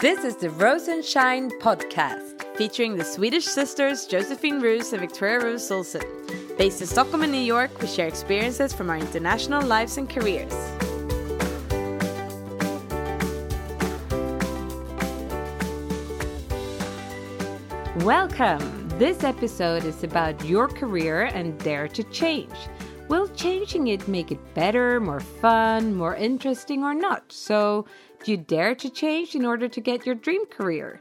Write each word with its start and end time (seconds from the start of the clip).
This 0.00 0.22
is 0.22 0.36
the 0.36 0.50
Rose 0.50 0.86
and 0.86 1.04
Shine 1.04 1.50
podcast, 1.58 2.44
featuring 2.54 2.96
the 2.96 3.02
Swedish 3.02 3.44
sisters 3.44 4.06
Josephine 4.06 4.60
Roos 4.60 4.92
and 4.92 5.00
Victoria 5.00 5.40
Roos 5.40 5.68
Olsen. 5.72 6.04
Based 6.56 6.80
in 6.80 6.86
Stockholm 6.86 7.24
and 7.24 7.32
New 7.32 7.38
York, 7.38 7.72
we 7.80 7.88
share 7.88 8.06
experiences 8.06 8.72
from 8.72 8.90
our 8.90 8.96
international 8.96 9.60
lives 9.60 9.98
and 9.98 10.08
careers. 10.08 10.52
Welcome! 18.04 18.88
This 19.00 19.24
episode 19.24 19.84
is 19.84 20.04
about 20.04 20.44
your 20.44 20.68
career 20.68 21.24
and 21.24 21.58
dare 21.58 21.88
to 21.88 22.04
change. 22.04 22.54
Will 23.08 23.26
changing 23.28 23.88
it 23.88 24.06
make 24.06 24.30
it 24.30 24.54
better, 24.54 25.00
more 25.00 25.18
fun, 25.20 25.94
more 25.94 26.14
interesting, 26.14 26.84
or 26.84 26.92
not? 26.92 27.32
So, 27.32 27.86
do 28.24 28.32
you 28.32 28.36
dare 28.36 28.74
to 28.74 28.90
change 28.90 29.34
in 29.34 29.44
order 29.44 29.68
to 29.68 29.80
get 29.80 30.04
your 30.04 30.14
dream 30.14 30.44
career? 30.46 31.00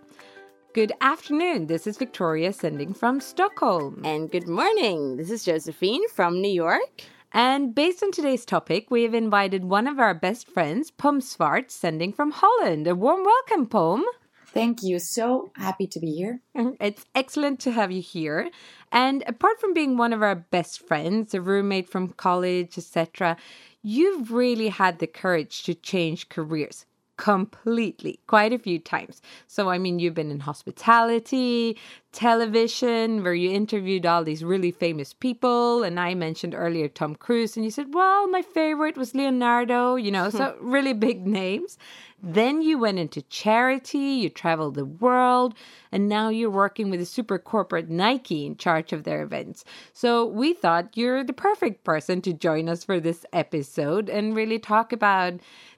Good 0.74 0.92
afternoon. 1.02 1.68
This 1.68 1.88
is 1.88 1.98
Victoria 1.98 2.54
sending 2.54 2.94
from 2.94 3.20
Stockholm. 3.20 4.02
And 4.06 4.30
good 4.30 4.48
morning. 4.48 5.18
This 5.18 5.32
is 5.32 5.44
Josephine 5.44 6.08
from 6.10 6.42
New 6.42 6.52
York. 6.52 7.02
And 7.34 7.74
based 7.74 8.04
on 8.04 8.12
today's 8.12 8.46
topic, 8.46 8.92
we 8.92 9.04
have 9.04 9.14
invited 9.14 9.66
one 9.66 9.88
of 9.88 10.00
our 10.00 10.14
best 10.14 10.48
friends, 10.48 10.92
Pom 10.92 11.20
Swart, 11.20 11.72
sending 11.72 12.14
from 12.14 12.32
Holland. 12.32 12.88
A 12.88 12.96
warm 12.96 13.24
welcome, 13.24 13.66
Pom. 13.66 14.06
Thank 14.46 14.84
you. 14.84 15.00
So 15.00 15.52
happy 15.56 15.88
to 15.88 16.00
be 16.00 16.12
here. 16.12 16.40
Mm-hmm. 16.56 16.82
It's 16.82 17.06
excellent 17.16 17.60
to 17.62 17.72
have 17.72 17.92
you 17.92 18.02
here. 18.02 18.50
And 18.92 19.24
apart 19.28 19.60
from 19.60 19.74
being 19.74 19.98
one 19.98 20.14
of 20.14 20.22
our 20.22 20.36
best 20.36 20.88
friends, 20.88 21.34
a 21.34 21.42
roommate 21.42 21.90
from 21.90 22.10
college, 22.10 22.78
etc., 22.78 23.38
you've 23.82 24.32
really 24.32 24.70
had 24.70 25.00
the 25.00 25.08
courage 25.08 25.64
to 25.64 25.74
change 25.74 26.30
careers 26.30 26.86
completely 27.18 28.20
quite 28.28 28.54
a 28.54 28.60
few 28.60 28.80
times. 28.80 29.22
So, 29.48 29.70
I 29.70 29.78
mean, 29.78 30.00
you've 30.00 30.14
been 30.14 30.32
in 30.32 30.40
hospitality, 30.40 31.78
television, 32.12 33.24
where 33.24 33.34
you 33.34 33.52
interviewed 33.52 34.06
all 34.06 34.24
these 34.24 34.44
really 34.44 34.72
famous 34.72 35.14
people. 35.14 35.84
And 35.84 36.00
I 36.00 36.14
mentioned 36.14 36.56
earlier 36.56 36.88
Tom 36.88 37.16
Cruise, 37.16 37.58
and 37.58 37.66
you 37.66 37.72
said, 37.72 37.94
well, 37.94 38.28
my 38.30 38.42
favorite 38.42 38.98
was 38.98 39.14
Leonardo, 39.14 39.96
you 39.96 40.12
know, 40.12 40.30
so 40.30 40.56
really 40.62 40.94
big 40.94 41.28
names. 41.28 41.78
Then 42.22 42.64
you 42.64 42.80
went 42.80 42.98
into 42.98 43.22
charity, 43.24 43.98
you 43.98 44.30
traveled 44.30 44.74
the 44.74 44.86
world, 44.86 45.54
and 45.92 46.10
now 46.10 46.30
you're 46.30 46.50
working 46.50 46.90
with 46.90 47.00
a 47.00 47.06
super 47.06 47.38
corporate 47.38 47.90
Nike 47.90 48.46
in 48.46 48.58
charge 48.58 48.92
of 48.92 49.04
their 49.04 49.22
events. 49.22 49.64
So 49.94 50.26
we 50.26 50.54
thought 50.54 50.98
you're 50.98 51.24
the 51.24 51.34
perfect 51.34 51.84
person 51.84 52.22
to 52.24 52.34
join 52.34 52.70
us 52.70 52.84
for 52.84 53.00
this 53.00 53.24
episode 53.34 54.10
and 54.10 54.36
really 54.36 54.58
talk 54.58 54.92
about 54.92 55.36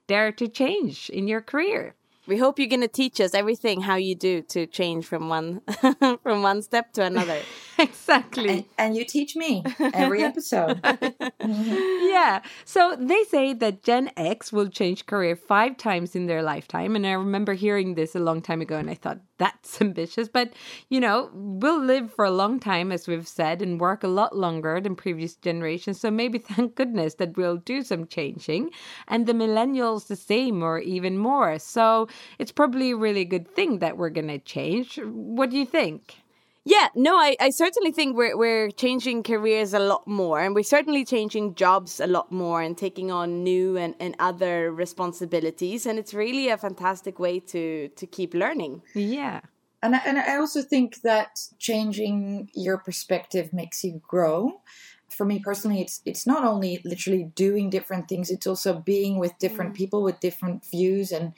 dare 0.10 0.32
to 0.32 0.48
change 0.48 1.10
in 1.12 1.28
your 1.28 1.40
career. 1.40 1.94
We 2.26 2.38
hope 2.38 2.60
you're 2.60 2.68
going 2.68 2.82
to 2.82 2.88
teach 2.88 3.20
us 3.22 3.34
everything 3.34 3.82
how 3.82 3.96
you 3.96 4.14
do 4.14 4.42
to 4.54 4.68
change 4.68 5.06
from 5.06 5.30
one 5.30 5.62
from 6.24 6.42
one 6.44 6.62
step 6.62 6.94
to 6.94 7.04
another. 7.04 7.40
exactly. 7.80 8.50
And, 8.50 8.66
and, 8.78 8.96
you 8.96 9.06
teach 9.06 9.36
me 9.36 9.64
every 9.80 10.22
episode. 10.24 10.80
yeah. 11.44 12.42
So 12.66 12.96
they 13.00 13.24
say 13.24 13.54
that 13.54 13.84
Gen 13.84 14.12
X 14.16 14.52
will 14.54 14.68
change 14.68 15.08
career 15.08 15.36
five 15.36 15.78
times 15.78 16.16
in 16.16 16.28
their 16.28 16.44
lifetime. 16.44 16.96
And 16.96 17.06
I 17.06 17.14
remember 17.14 17.54
hearing 17.54 17.96
this 17.96 18.16
a 18.16 18.20
long 18.20 18.42
time 18.42 18.62
ago 18.62 18.78
and 18.78 18.90
I 18.92 18.96
thought, 18.96 19.20
that's 19.40 19.82
ambitious. 19.82 20.30
But, 20.30 20.54
you 20.90 21.00
know, 21.00 21.32
we'll 21.34 21.82
live 21.84 22.14
for 22.14 22.26
a 22.26 22.32
long 22.32 22.60
time, 22.60 22.92
as 22.92 23.08
we've 23.08 23.28
said, 23.28 23.64
and 23.64 23.82
work 23.82 24.04
a 24.04 24.08
lot 24.08 24.38
longer 24.38 24.80
than 24.80 24.96
previous 24.96 25.36
generations. 25.36 26.00
So 26.00 26.12
maybe 26.12 26.38
thank 26.52 26.76
goodness 26.76 27.16
that 27.16 27.36
we'll 27.36 27.58
do 27.58 27.82
some 27.82 28.06
changing. 28.06 28.70
And 29.08 29.26
the 29.26 29.34
millennials 29.34 30.08
the 30.08 30.16
same 30.16 30.62
or 30.62 30.78
even 30.80 31.18
more. 31.18 31.58
So 31.58 32.08
it's 32.38 32.52
probably 32.52 32.92
a 32.92 32.98
really 32.98 33.26
good 33.26 33.48
thing 33.56 33.80
that 33.80 33.98
we're 33.98 34.12
going 34.12 34.28
to 34.28 34.40
change. 34.40 35.00
What 35.04 35.50
do 35.50 35.58
you 35.58 35.66
think? 35.66 36.18
Yeah, 36.70 36.90
no, 36.94 37.16
I, 37.18 37.36
I 37.40 37.50
certainly 37.50 37.92
think 37.92 38.16
we're 38.16 38.38
we're 38.38 38.70
changing 38.70 39.24
careers 39.24 39.74
a 39.74 39.80
lot 39.80 40.08
more 40.08 40.40
and 40.40 40.54
we're 40.54 40.72
certainly 40.78 41.04
changing 41.04 41.56
jobs 41.56 42.00
a 42.00 42.06
lot 42.06 42.32
more 42.32 42.62
and 42.62 42.78
taking 42.78 43.10
on 43.12 43.44
new 43.44 43.76
and, 43.76 43.96
and 44.00 44.16
other 44.20 44.72
responsibilities 44.72 45.88
and 45.88 45.98
it's 45.98 46.14
really 46.14 46.50
a 46.50 46.58
fantastic 46.58 47.18
way 47.18 47.40
to 47.40 47.88
to 47.88 48.06
keep 48.06 48.36
learning. 48.36 48.84
Yeah. 48.94 49.42
And 49.82 49.96
I, 49.96 50.02
and 50.06 50.20
I 50.20 50.38
also 50.38 50.62
think 50.62 51.02
that 51.02 51.40
changing 51.58 52.52
your 52.54 52.78
perspective 52.78 53.52
makes 53.52 53.84
you 53.84 54.00
grow. 54.08 54.62
For 55.10 55.26
me 55.26 55.40
personally, 55.40 55.82
it's 55.82 56.02
it's 56.06 56.28
not 56.28 56.46
only 56.46 56.82
literally 56.86 57.32
doing 57.34 57.72
different 57.72 58.08
things; 58.08 58.30
it's 58.30 58.46
also 58.46 58.80
being 58.80 59.18
with 59.18 59.34
different 59.40 59.74
mm. 59.74 59.78
people 59.78 60.04
with 60.04 60.20
different 60.20 60.64
views 60.70 61.12
and 61.12 61.34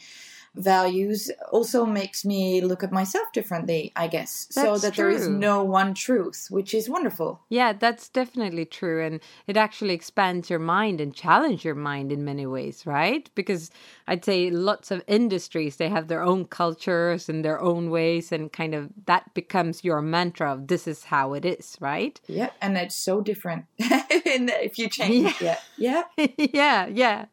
values 0.55 1.31
also 1.51 1.85
makes 1.85 2.25
me 2.25 2.61
look 2.61 2.83
at 2.83 2.91
myself 2.91 3.31
differently, 3.33 3.91
I 3.95 4.07
guess. 4.07 4.47
That's 4.53 4.81
so 4.81 4.87
that 4.87 4.95
true. 4.95 5.03
there 5.03 5.11
is 5.11 5.27
no 5.27 5.63
one 5.63 5.93
truth, 5.93 6.47
which 6.49 6.73
is 6.73 6.89
wonderful. 6.89 7.41
Yeah, 7.49 7.73
that's 7.73 8.09
definitely 8.09 8.65
true. 8.65 9.03
And 9.03 9.21
it 9.47 9.55
actually 9.55 9.93
expands 9.93 10.49
your 10.49 10.59
mind 10.59 10.99
and 10.99 11.13
challenge 11.13 11.63
your 11.63 11.75
mind 11.75 12.11
in 12.11 12.25
many 12.25 12.45
ways, 12.45 12.85
right? 12.85 13.29
Because 13.33 13.71
I'd 14.07 14.25
say 14.25 14.49
lots 14.49 14.91
of 14.91 15.01
industries, 15.07 15.77
they 15.77 15.89
have 15.89 16.07
their 16.07 16.21
own 16.21 16.45
cultures 16.45 17.29
and 17.29 17.45
their 17.45 17.61
own 17.61 17.89
ways, 17.89 18.31
and 18.31 18.51
kind 18.51 18.75
of 18.75 18.89
that 19.05 19.33
becomes 19.33 19.83
your 19.83 20.01
mantra 20.01 20.51
of 20.51 20.67
this 20.67 20.87
is 20.87 21.05
how 21.05 21.33
it 21.33 21.45
is, 21.45 21.77
right? 21.79 22.19
Yeah, 22.27 22.49
and 22.61 22.77
it's 22.77 22.95
so 22.95 23.21
different 23.21 23.65
if 23.77 24.77
you 24.77 24.89
change. 24.89 25.41
Yeah. 25.41 25.57
Yeah. 25.77 26.03
Yeah. 26.17 26.27
yeah. 26.37 26.87
Yeah. 26.87 27.25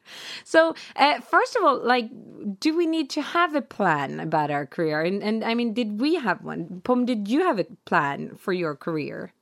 So, 0.44 0.74
uh, 0.96 1.20
first 1.20 1.56
of 1.56 1.64
all, 1.64 1.84
like, 1.84 2.08
do 2.60 2.76
we 2.76 2.86
need 2.86 3.07
to 3.10 3.22
have 3.22 3.54
a 3.54 3.62
plan 3.62 4.20
about 4.20 4.50
our 4.50 4.66
career? 4.66 5.02
And, 5.02 5.22
and 5.22 5.44
I 5.44 5.54
mean, 5.54 5.74
did 5.74 6.00
we 6.00 6.16
have 6.16 6.42
one? 6.42 6.80
Pom, 6.84 7.04
did 7.04 7.28
you 7.28 7.42
have 7.42 7.58
a 7.58 7.66
plan 7.84 8.36
for 8.36 8.52
your 8.52 8.74
career? 8.74 9.32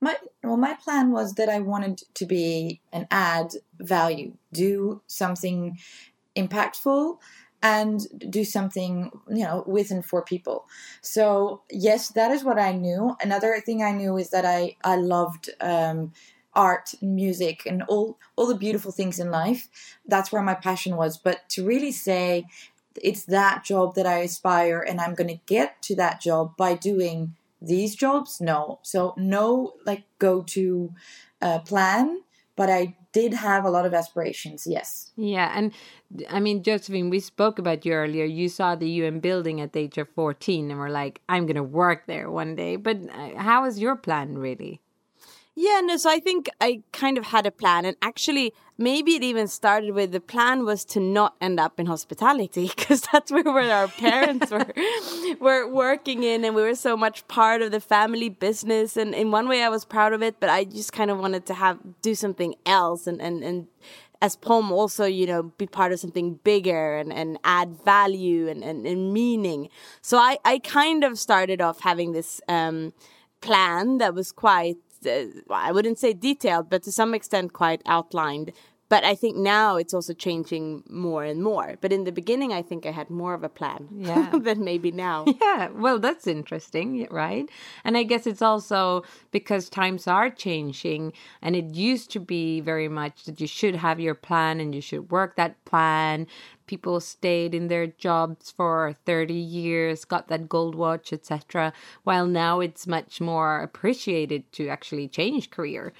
My 0.00 0.16
well, 0.42 0.56
my 0.56 0.74
plan 0.74 1.12
was 1.12 1.34
that 1.34 1.48
I 1.48 1.60
wanted 1.60 2.02
to 2.14 2.26
be 2.26 2.80
an 2.92 3.06
add 3.10 3.52
value, 3.78 4.36
do 4.52 5.00
something 5.06 5.78
impactful, 6.36 7.18
and 7.62 8.00
do 8.30 8.44
something 8.44 9.10
you 9.28 9.44
know 9.44 9.64
with 9.66 9.90
and 9.90 10.04
for 10.04 10.22
people. 10.22 10.66
So 11.00 11.62
yes, 11.70 12.08
that 12.08 12.30
is 12.32 12.44
what 12.44 12.58
I 12.58 12.72
knew. 12.72 13.16
Another 13.22 13.58
thing 13.64 13.82
I 13.82 13.92
knew 13.92 14.16
is 14.18 14.30
that 14.30 14.44
I 14.44 14.76
I 14.84 14.96
loved 14.96 15.48
um, 15.60 16.12
art 16.54 16.94
and 17.00 17.14
music 17.14 17.62
and 17.66 17.82
all 17.84 18.18
all 18.36 18.46
the 18.46 18.54
beautiful 18.54 18.92
things 18.92 19.18
in 19.18 19.30
life 19.30 19.68
that's 20.06 20.30
where 20.30 20.42
my 20.42 20.54
passion 20.54 20.96
was 20.96 21.18
but 21.18 21.48
to 21.48 21.64
really 21.66 21.92
say 21.92 22.44
it's 23.02 23.24
that 23.26 23.64
job 23.64 23.94
that 23.94 24.06
I 24.06 24.18
aspire 24.18 24.80
and 24.80 25.00
I'm 25.00 25.14
going 25.14 25.28
to 25.28 25.40
get 25.46 25.82
to 25.82 25.96
that 25.96 26.20
job 26.20 26.56
by 26.56 26.74
doing 26.74 27.34
these 27.60 27.94
jobs? 27.94 28.40
No. 28.40 28.78
So 28.82 29.14
no 29.16 29.74
like 29.86 30.04
go 30.18 30.42
to 30.42 30.92
uh, 31.40 31.60
plan 31.60 32.20
but 32.56 32.70
I 32.70 32.96
did 33.12 33.34
have 33.34 33.64
a 33.64 33.70
lot 33.70 33.86
of 33.86 33.94
aspirations 33.94 34.66
yes. 34.66 35.12
Yeah 35.16 35.52
and 35.54 35.72
I 36.30 36.40
mean 36.40 36.62
Josephine 36.62 37.10
we 37.10 37.20
spoke 37.20 37.58
about 37.58 37.84
you 37.84 37.92
earlier. 37.92 38.24
You 38.24 38.48
saw 38.48 38.74
the 38.74 38.88
UN 38.88 39.20
building 39.20 39.60
at 39.60 39.72
the 39.72 39.80
age 39.80 39.98
of 39.98 40.08
14 40.10 40.70
and 40.70 40.78
were 40.78 40.90
like 40.90 41.20
I'm 41.28 41.46
going 41.46 41.56
to 41.56 41.62
work 41.62 42.06
there 42.06 42.30
one 42.30 42.54
day. 42.54 42.76
But 42.76 42.98
uh, 43.12 43.36
how 43.36 43.64
is 43.64 43.78
your 43.78 43.96
plan 43.96 44.38
really 44.38 44.80
Yeah, 45.56 45.80
no, 45.84 45.96
so 45.96 46.10
I 46.10 46.18
think 46.18 46.50
I 46.60 46.82
kind 46.92 47.16
of 47.16 47.26
had 47.26 47.46
a 47.46 47.52
plan. 47.52 47.84
And 47.84 47.96
actually, 48.02 48.52
maybe 48.76 49.14
it 49.14 49.22
even 49.22 49.46
started 49.46 49.92
with 49.94 50.10
the 50.10 50.20
plan 50.20 50.64
was 50.64 50.84
to 50.86 51.00
not 51.00 51.36
end 51.40 51.60
up 51.60 51.78
in 51.78 51.86
hospitality 51.86 52.72
because 52.76 53.02
that's 53.12 53.30
where, 53.30 53.44
where 53.44 53.72
our 53.72 53.86
parents 53.86 54.50
were, 54.50 54.66
were 55.40 55.68
working 55.68 56.24
in. 56.24 56.44
And 56.44 56.56
we 56.56 56.62
were 56.62 56.74
so 56.74 56.96
much 56.96 57.26
part 57.28 57.62
of 57.62 57.70
the 57.70 57.80
family 57.80 58.28
business. 58.28 58.96
And 58.96 59.14
in 59.14 59.30
one 59.30 59.48
way, 59.48 59.62
I 59.62 59.68
was 59.68 59.84
proud 59.84 60.12
of 60.12 60.22
it, 60.22 60.40
but 60.40 60.50
I 60.50 60.64
just 60.64 60.92
kind 60.92 61.10
of 61.10 61.18
wanted 61.20 61.46
to 61.46 61.54
have 61.54 61.78
do 62.02 62.16
something 62.16 62.56
else 62.66 63.06
and, 63.06 63.20
and, 63.22 63.44
and 63.44 63.68
as 64.22 64.36
Pom 64.36 64.72
also, 64.72 65.04
you 65.04 65.26
know, 65.26 65.42
be 65.42 65.66
part 65.66 65.92
of 65.92 66.00
something 66.00 66.40
bigger 66.44 66.96
and, 66.96 67.12
and 67.12 67.38
add 67.44 67.76
value 67.84 68.48
and, 68.48 68.64
and, 68.64 68.86
and 68.86 69.12
meaning. 69.12 69.68
So 70.00 70.16
I, 70.16 70.38
I 70.44 70.60
kind 70.60 71.04
of 71.04 71.18
started 71.18 71.60
off 71.60 71.80
having 71.80 72.12
this 72.12 72.40
um, 72.48 72.94
plan 73.42 73.98
that 73.98 74.14
was 74.14 74.32
quite 74.32 74.78
Uh, 75.06 75.26
I 75.50 75.72
wouldn't 75.72 75.98
say 75.98 76.12
detailed, 76.12 76.70
but 76.70 76.82
to 76.84 76.92
some 76.92 77.14
extent 77.14 77.52
quite 77.52 77.82
outlined. 77.86 78.52
But 78.94 79.02
I 79.02 79.16
think 79.16 79.36
now 79.36 79.74
it's 79.74 79.92
also 79.92 80.14
changing 80.14 80.84
more 80.88 81.24
and 81.24 81.42
more. 81.42 81.74
But 81.80 81.92
in 81.92 82.04
the 82.04 82.12
beginning, 82.12 82.52
I 82.52 82.62
think 82.62 82.86
I 82.86 82.92
had 82.92 83.10
more 83.10 83.34
of 83.34 83.42
a 83.42 83.48
plan 83.48 83.88
Yeah. 84.10 84.30
than 84.46 84.62
maybe 84.62 84.92
now. 84.92 85.24
Yeah, 85.42 85.70
well, 85.70 85.98
that's 85.98 86.28
interesting, 86.28 87.08
right? 87.10 87.48
And 87.84 87.96
I 87.96 88.04
guess 88.04 88.24
it's 88.24 88.40
also 88.40 89.02
because 89.32 89.68
times 89.68 90.06
are 90.06 90.30
changing, 90.30 91.12
and 91.42 91.56
it 91.56 91.74
used 91.74 92.12
to 92.12 92.20
be 92.20 92.60
very 92.60 92.88
much 92.88 93.24
that 93.24 93.40
you 93.40 93.48
should 93.48 93.74
have 93.86 93.98
your 93.98 94.14
plan 94.14 94.60
and 94.60 94.72
you 94.76 94.80
should 94.80 95.10
work 95.10 95.34
that 95.34 95.56
plan. 95.64 96.28
People 96.66 97.00
stayed 97.00 97.52
in 97.52 97.66
their 97.66 97.88
jobs 97.88 98.52
for 98.52 98.94
30 99.06 99.34
years, 99.34 100.04
got 100.04 100.28
that 100.28 100.48
gold 100.48 100.74
watch, 100.76 101.12
etc. 101.12 101.72
While 102.04 102.28
now 102.28 102.60
it's 102.60 102.86
much 102.86 103.20
more 103.20 103.58
appreciated 103.60 104.42
to 104.52 104.68
actually 104.68 105.08
change 105.08 105.50
career. 105.50 105.92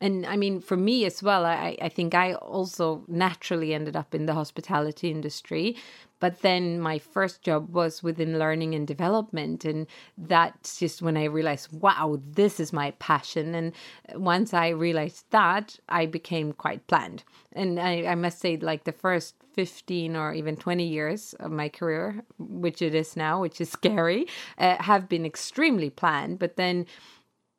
And 0.00 0.24
I 0.26 0.36
mean, 0.36 0.60
for 0.60 0.76
me 0.76 1.04
as 1.06 1.22
well, 1.22 1.44
I, 1.44 1.76
I 1.82 1.88
think 1.88 2.14
I 2.14 2.34
also 2.34 3.04
naturally 3.08 3.74
ended 3.74 3.96
up 3.96 4.14
in 4.14 4.26
the 4.26 4.34
hospitality 4.34 5.10
industry. 5.10 5.76
But 6.20 6.42
then 6.42 6.80
my 6.80 6.98
first 6.98 7.42
job 7.42 7.72
was 7.72 8.02
within 8.02 8.38
learning 8.38 8.74
and 8.74 8.86
development. 8.86 9.64
And 9.64 9.86
that's 10.16 10.78
just 10.78 11.02
when 11.02 11.16
I 11.16 11.24
realized, 11.24 11.72
wow, 11.72 12.18
this 12.24 12.58
is 12.60 12.72
my 12.72 12.92
passion. 12.92 13.54
And 13.54 13.72
once 14.14 14.52
I 14.54 14.68
realized 14.68 15.26
that, 15.30 15.78
I 15.88 16.06
became 16.06 16.52
quite 16.52 16.86
planned. 16.86 17.24
And 17.52 17.78
I, 17.78 18.04
I 18.06 18.14
must 18.14 18.40
say, 18.40 18.56
like 18.56 18.84
the 18.84 18.92
first 18.92 19.34
15 19.54 20.14
or 20.14 20.32
even 20.32 20.56
20 20.56 20.86
years 20.86 21.34
of 21.40 21.50
my 21.50 21.68
career, 21.68 22.22
which 22.38 22.82
it 22.82 22.94
is 22.94 23.16
now, 23.16 23.40
which 23.40 23.60
is 23.60 23.70
scary, 23.70 24.26
uh, 24.58 24.80
have 24.80 25.08
been 25.08 25.26
extremely 25.26 25.90
planned. 25.90 26.38
But 26.38 26.56
then 26.56 26.86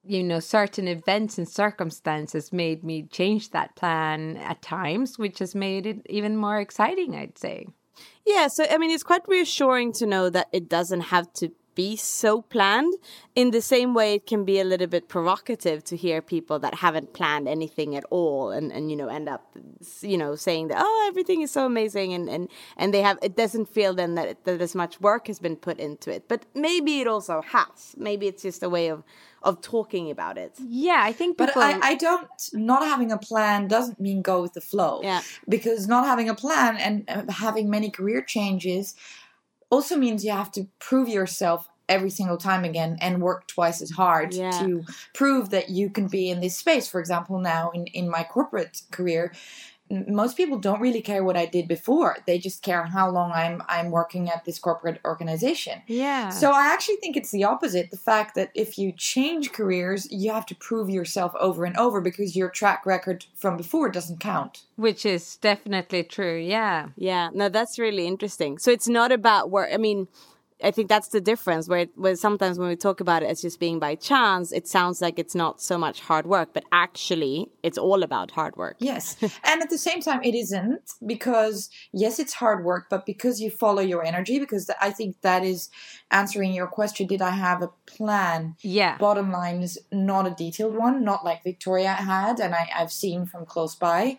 you 0.10 0.24
know, 0.24 0.40
certain 0.40 0.88
events 0.88 1.38
and 1.38 1.48
circumstances 1.48 2.52
made 2.52 2.84
me 2.84 3.04
change 3.04 3.52
that 3.52 3.76
plan 3.76 4.38
at 4.38 4.60
times, 4.62 5.20
which 5.20 5.38
has 5.38 5.54
made 5.54 5.86
it 5.86 6.02
even 6.10 6.36
more 6.36 6.60
exciting, 6.60 7.16
I'd 7.16 7.38
say. 7.38 7.68
Yeah, 8.26 8.48
so 8.48 8.66
I 8.70 8.80
mean, 8.80 8.90
it's 8.90 9.04
quite 9.04 9.28
reassuring 9.28 9.94
to 9.94 10.08
know 10.08 10.30
that 10.32 10.48
it 10.52 10.68
doesn't 10.68 11.02
have 11.02 11.32
to 11.34 11.52
be 11.76 11.96
so 11.96 12.42
planned. 12.42 12.94
In 13.36 13.52
the 13.52 13.62
same 13.62 13.94
way, 13.94 14.16
it 14.16 14.26
can 14.26 14.46
be 14.46 14.60
a 14.60 14.64
little 14.64 14.88
bit 14.88 15.08
provocative 15.08 15.84
to 15.86 15.96
hear 15.96 16.22
people 16.22 16.58
that 16.60 16.74
haven't 16.76 17.14
planned 17.14 17.48
anything 17.48 17.96
at 17.96 18.04
all, 18.10 18.50
and, 18.50 18.72
and 18.72 18.90
you 18.90 18.98
know 18.98 19.08
end 19.08 19.30
up, 19.30 19.56
you 20.02 20.18
know, 20.18 20.36
saying 20.36 20.70
that 20.70 20.78
oh 20.80 21.06
everything 21.08 21.42
is 21.42 21.52
so 21.52 21.66
amazing, 21.66 22.14
and 22.14 22.30
and 22.30 22.50
and 22.78 22.94
they 22.94 23.02
have 23.02 23.20
it 23.22 23.38
doesn't 23.38 23.68
feel 23.70 23.94
then 23.94 24.16
that 24.16 24.44
that 24.46 24.60
as 24.60 24.74
much 24.74 25.00
work 25.00 25.28
has 25.28 25.40
been 25.40 25.56
put 25.56 25.80
into 25.80 26.12
it. 26.12 26.28
But 26.28 26.46
maybe 26.56 27.00
it 27.00 27.08
also 27.08 27.42
has. 27.42 27.96
Maybe 27.96 28.28
it's 28.28 28.42
just 28.42 28.64
a 28.64 28.70
way 28.70 28.88
of 28.90 29.04
of 29.42 29.62
talking 29.62 30.12
about 30.12 30.38
it. 30.38 30.54
Yeah, 30.60 31.00
I 31.02 31.14
think 31.14 31.38
But. 31.38 31.56
I, 31.56 31.80
I 31.82 31.96
don't. 31.96 32.28
Not 32.54 32.84
having 32.84 33.12
a 33.12 33.18
plan 33.18 33.68
doesn't 33.68 34.00
mean 34.00 34.22
go 34.22 34.42
with 34.42 34.54
the 34.54 34.62
flow. 34.62 35.02
Yeah. 35.04 35.22
Because 35.48 35.88
not 35.88 36.06
having 36.06 36.30
a 36.30 36.36
plan 36.36 36.78
and 36.78 37.06
uh, 37.10 37.32
having 37.32 37.70
many 37.70 37.90
career 37.90 38.22
changes 38.22 38.96
also 39.70 39.96
means 39.96 40.26
you 40.26 40.32
have 40.32 40.52
to 40.54 40.68
prove 40.80 41.08
yourself 41.08 41.68
every 41.88 42.10
single 42.10 42.38
time 42.38 42.64
again 42.64 42.98
and 43.02 43.22
work 43.22 43.48
twice 43.48 43.82
as 43.82 43.92
hard 43.92 44.34
Yeah. 44.34 44.52
to 44.52 44.84
prove 45.14 45.50
that 45.50 45.70
you 45.70 45.90
can 45.90 46.08
be 46.08 46.30
in 46.30 46.40
this 46.40 46.56
space. 46.58 46.88
For 46.88 47.00
example, 47.00 47.40
now 47.40 47.72
in, 47.72 47.88
in 47.88 48.10
my 48.10 48.24
corporate 48.24 48.82
career, 48.92 49.32
m- 49.32 49.36
most 50.08 50.38
people 50.38 50.58
don't 50.60 50.80
really 50.82 51.02
care 51.02 51.24
what 51.24 51.36
I 51.36 51.46
did 51.46 51.68
before. 51.68 52.18
They 52.28 52.38
just 52.38 52.62
care 52.62 52.84
how 52.84 53.10
long 53.10 53.32
I'm 53.32 53.64
I'm 53.68 53.90
working 53.92 54.30
at 54.30 54.46
this 54.46 54.60
corporate 54.60 55.00
organization. 55.04 55.82
yeah. 55.88 56.30
So 56.30 56.52
I 56.52 56.68
actually 56.74 56.98
think 56.98 57.18
it's 57.18 57.32
the 57.32 57.44
opposite. 57.44 57.90
The 57.92 57.98
fact 57.98 58.36
that 58.36 58.52
if 58.54 58.78
you 58.78 58.92
change 58.92 59.52
careers, 59.52 60.12
you 60.12 60.32
have 60.32 60.46
to 60.48 60.56
prove 60.56 60.90
yourself 60.90 61.34
over 61.40 61.66
and 61.66 61.76
over 61.78 62.02
because 62.02 62.36
your 62.36 62.50
track 62.50 62.86
record 62.86 63.26
from 63.36 63.58
before 63.58 63.90
doesn't 63.90 64.20
count. 64.20 64.64
which 64.76 65.06
is 65.06 65.38
definitely 65.38 66.04
true. 66.04 66.38
Yeah. 66.38 66.90
Yeah, 66.96 67.30
no, 67.34 67.50
that's 67.50 67.78
really 67.80 68.06
interesting. 68.08 68.58
So 68.60 68.72
it's 68.72 68.88
not 68.88 69.12
about 69.12 69.50
work. 69.50 69.70
I 69.74 69.78
mean, 69.78 70.08
I 70.62 70.72
think 70.72 70.90
that's 70.90 71.10
the 71.10 71.22
difference. 71.22 71.70
Where, 71.70 71.88
where 71.96 72.16
sometimes 72.16 72.60
when 72.60 72.68
we 72.68 72.76
talk 72.76 73.00
about 73.00 73.24
it 73.24 73.28
as 73.28 73.42
just 73.42 73.60
being 73.60 73.80
by 73.80 73.96
chance, 73.96 74.52
it 74.52 74.68
sounds 74.68 75.02
like 75.02 75.18
it's 75.18 75.36
not 75.36 75.62
so 75.62 75.78
much 75.78 76.02
hard 76.02 76.26
work, 76.26 76.50
but 76.54 76.66
actually, 76.72 77.50
it's 77.64 77.78
all 77.78 78.04
about 78.04 78.32
hard 78.32 78.56
work. 78.58 78.76
Yes. 78.80 79.16
and 79.44 79.62
at 79.62 79.70
the 79.70 79.78
same 79.78 80.02
time, 80.02 80.22
it 80.24 80.36
isn't 80.36 80.82
because, 81.06 81.70
yes, 81.94 82.20
it's 82.20 82.34
hard 82.34 82.66
work, 82.66 82.88
but 82.90 83.06
because 83.06 83.40
you 83.40 83.50
follow 83.50 83.82
your 83.82 84.04
energy, 84.04 84.40
because 84.40 84.66
th- 84.66 84.78
I 84.82 84.92
think 84.92 85.22
that 85.22 85.44
is 85.44 85.70
answering 86.12 86.54
your 86.54 86.68
question 86.68 87.08
did 87.08 87.22
I 87.22 87.32
have 87.32 87.62
a 87.62 87.70
plan? 87.86 88.56
Yeah. 88.62 88.98
Bottom 88.98 89.32
line 89.32 89.62
is 89.62 89.80
not 89.92 90.28
a 90.28 90.32
detailed 90.32 90.76
one, 90.76 91.04
not 91.04 91.24
like 91.24 91.44
Victoria 91.44 91.94
had, 91.94 92.40
and 92.40 92.54
I, 92.54 92.70
I've 92.76 92.92
seen 92.92 93.26
from 93.26 93.46
close 93.46 93.76
by. 93.76 94.18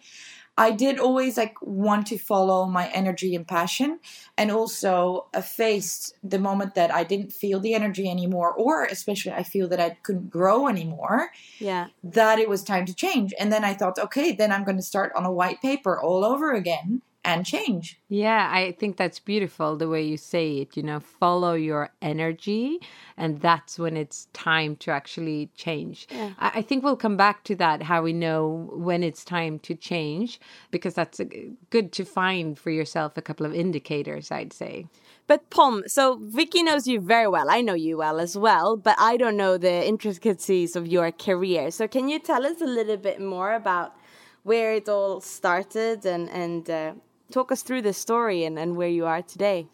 I 0.58 0.72
did 0.72 0.98
always 0.98 1.36
like 1.36 1.54
want 1.62 2.06
to 2.08 2.18
follow 2.18 2.66
my 2.66 2.88
energy 2.88 3.34
and 3.34 3.46
passion, 3.46 4.00
and 4.36 4.50
also 4.50 5.26
faced 5.42 6.14
the 6.22 6.38
moment 6.38 6.74
that 6.74 6.92
I 6.92 7.04
didn't 7.04 7.32
feel 7.32 7.60
the 7.60 7.74
energy 7.74 8.10
anymore, 8.10 8.52
or 8.52 8.84
especially 8.84 9.32
I 9.32 9.42
feel 9.42 9.68
that 9.68 9.80
I 9.80 9.90
couldn't 10.02 10.30
grow 10.30 10.68
anymore 10.68 11.30
Yeah, 11.58 11.88
that 12.02 12.38
it 12.38 12.48
was 12.48 12.62
time 12.62 12.84
to 12.86 12.94
change. 12.94 13.32
And 13.38 13.52
then 13.52 13.64
I 13.64 13.74
thought, 13.74 13.98
okay, 13.98 14.32
then 14.32 14.52
I'm 14.52 14.64
going 14.64 14.76
to 14.76 14.82
start 14.82 15.12
on 15.16 15.24
a 15.24 15.32
white 15.32 15.62
paper 15.62 15.98
all 15.98 16.24
over 16.24 16.52
again 16.52 17.02
and 17.24 17.44
change. 17.44 18.00
Yeah, 18.08 18.48
I 18.50 18.72
think 18.72 18.96
that's 18.96 19.18
beautiful 19.18 19.76
the 19.76 19.88
way 19.88 20.02
you 20.02 20.16
say 20.16 20.58
it. 20.58 20.76
You 20.76 20.82
know, 20.82 21.00
follow 21.00 21.54
your 21.54 21.90
energy, 22.00 22.80
and 23.16 23.40
that's 23.40 23.78
when 23.78 23.96
it's 23.96 24.26
time 24.32 24.76
to 24.76 24.90
actually 24.90 25.50
change. 25.54 26.06
I, 26.10 26.50
I 26.56 26.62
think 26.62 26.82
we'll 26.82 26.96
come 26.96 27.16
back 27.16 27.44
to 27.44 27.54
that 27.56 27.82
how 27.82 28.02
we 28.02 28.12
know 28.12 28.70
when 28.72 29.02
it's 29.02 29.24
time 29.24 29.58
to 29.60 29.74
change, 29.74 30.40
because 30.70 30.94
that's 30.94 31.20
a, 31.20 31.26
good 31.70 31.92
to 31.92 32.04
find 32.04 32.58
for 32.58 32.70
yourself 32.70 33.16
a 33.16 33.22
couple 33.22 33.44
of 33.46 33.54
indicators, 33.54 34.30
I'd 34.30 34.52
say. 34.52 34.86
but 35.26 35.48
Pom, 35.50 35.84
so 35.86 36.18
Vicky 36.22 36.62
knows 36.62 36.86
you 36.86 37.00
very 37.00 37.28
well. 37.28 37.50
I 37.50 37.60
know 37.60 37.74
you 37.74 37.98
well 37.98 38.18
as 38.18 38.36
well, 38.36 38.76
but 38.76 38.96
I 38.98 39.16
don't 39.16 39.36
know 39.36 39.58
the 39.58 39.86
intricacies 39.86 40.74
of 40.74 40.86
your 40.88 41.12
career. 41.12 41.70
So 41.70 41.86
can 41.86 42.08
you 42.08 42.18
tell 42.18 42.46
us 42.46 42.60
a 42.60 42.66
little 42.66 42.96
bit 42.96 43.20
more 43.20 43.52
about 43.54 43.94
where 44.42 44.72
it 44.72 44.88
all 44.88 45.20
started 45.20 46.06
and 46.06 46.28
and 46.30 46.68
uh, 46.70 46.92
talk 47.30 47.52
us 47.52 47.62
through 47.62 47.82
this 47.82 47.98
story 47.98 48.44
and, 48.44 48.58
and 48.58 48.76
where 48.76 48.88
you 48.88 49.06
are 49.06 49.22
today? 49.22 49.68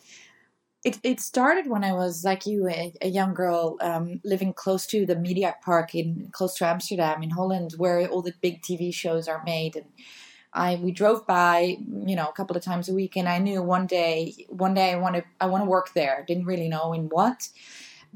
It, 0.85 1.01
it 1.03 1.21
started 1.21 1.69
when 1.69 1.83
I 1.83 1.93
was 1.93 2.25
like 2.25 2.47
you, 2.47 2.69
a, 2.69 2.93
a 3.03 3.09
young 3.09 3.35
girl 3.35 3.77
um, 3.81 4.21
living 4.25 4.53
close 4.53 4.87
to 4.89 5.05
the 5.05 5.17
media 5.17 5.57
park 5.65 5.95
in 5.95 6.29
close 6.33 6.55
to 6.57 6.67
Amsterdam 6.67 7.23
in 7.23 7.31
Holland, 7.31 7.73
where 7.77 8.07
all 8.07 8.23
the 8.23 8.35
big 8.41 8.63
TV 8.63 8.95
shows 8.95 9.27
are 9.27 9.43
made. 9.45 9.75
And 9.75 9.87
I 10.53 10.77
we 10.77 10.93
drove 10.93 11.27
by, 11.27 11.79
you 12.07 12.15
know, 12.15 12.29
a 12.29 12.33
couple 12.33 12.57
of 12.57 12.63
times 12.63 12.89
a 12.89 12.95
week, 12.95 13.17
and 13.17 13.29
I 13.29 13.39
knew 13.39 13.63
one 13.63 13.87
day, 13.87 14.47
one 14.49 14.75
day 14.75 14.93
I 14.93 14.97
want 14.97 15.17
to 15.17 15.25
I 15.41 15.47
want 15.47 15.65
to 15.65 15.71
work 15.71 15.93
there. 15.95 16.25
Didn't 16.27 16.47
really 16.47 16.69
know 16.69 16.93
in 16.93 17.09
what. 17.09 17.49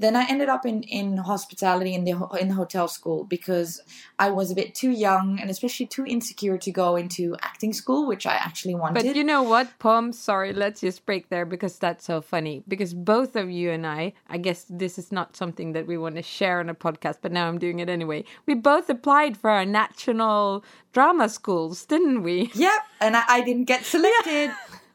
Then 0.00 0.16
I 0.16 0.24
ended 0.28 0.48
up 0.48 0.64
in, 0.64 0.82
in 0.84 1.18
hospitality 1.18 1.94
in 1.94 2.04
the 2.04 2.26
in 2.40 2.48
the 2.48 2.54
hotel 2.54 2.88
school 2.88 3.24
because 3.24 3.82
I 4.18 4.30
was 4.30 4.50
a 4.50 4.54
bit 4.54 4.74
too 4.74 4.90
young 4.90 5.38
and 5.38 5.50
especially 5.50 5.86
too 5.86 6.06
insecure 6.06 6.56
to 6.56 6.70
go 6.70 6.96
into 6.96 7.36
acting 7.42 7.74
school, 7.74 8.06
which 8.06 8.26
I 8.26 8.34
actually 8.34 8.74
wanted. 8.74 9.04
But 9.04 9.14
you 9.14 9.22
know 9.22 9.42
what, 9.42 9.78
Pom? 9.78 10.12
Sorry, 10.12 10.54
let's 10.54 10.80
just 10.80 11.04
break 11.04 11.28
there 11.28 11.44
because 11.44 11.78
that's 11.78 12.06
so 12.06 12.22
funny. 12.22 12.64
Because 12.66 12.94
both 12.94 13.36
of 13.36 13.50
you 13.50 13.70
and 13.70 13.86
I, 13.86 14.14
I 14.26 14.38
guess 14.38 14.64
this 14.70 14.98
is 14.98 15.12
not 15.12 15.36
something 15.36 15.72
that 15.74 15.86
we 15.86 15.98
want 15.98 16.16
to 16.16 16.22
share 16.22 16.60
on 16.60 16.70
a 16.70 16.74
podcast, 16.74 17.18
but 17.20 17.30
now 17.30 17.46
I'm 17.46 17.58
doing 17.58 17.78
it 17.78 17.90
anyway. 17.90 18.24
We 18.46 18.54
both 18.54 18.88
applied 18.88 19.36
for 19.36 19.50
our 19.50 19.66
national 19.66 20.64
drama 20.94 21.28
schools, 21.28 21.84
didn't 21.84 22.22
we? 22.22 22.50
Yep, 22.54 22.80
and 23.02 23.16
I, 23.16 23.24
I 23.28 23.40
didn't 23.42 23.64
get 23.64 23.84
selected. 23.84 24.50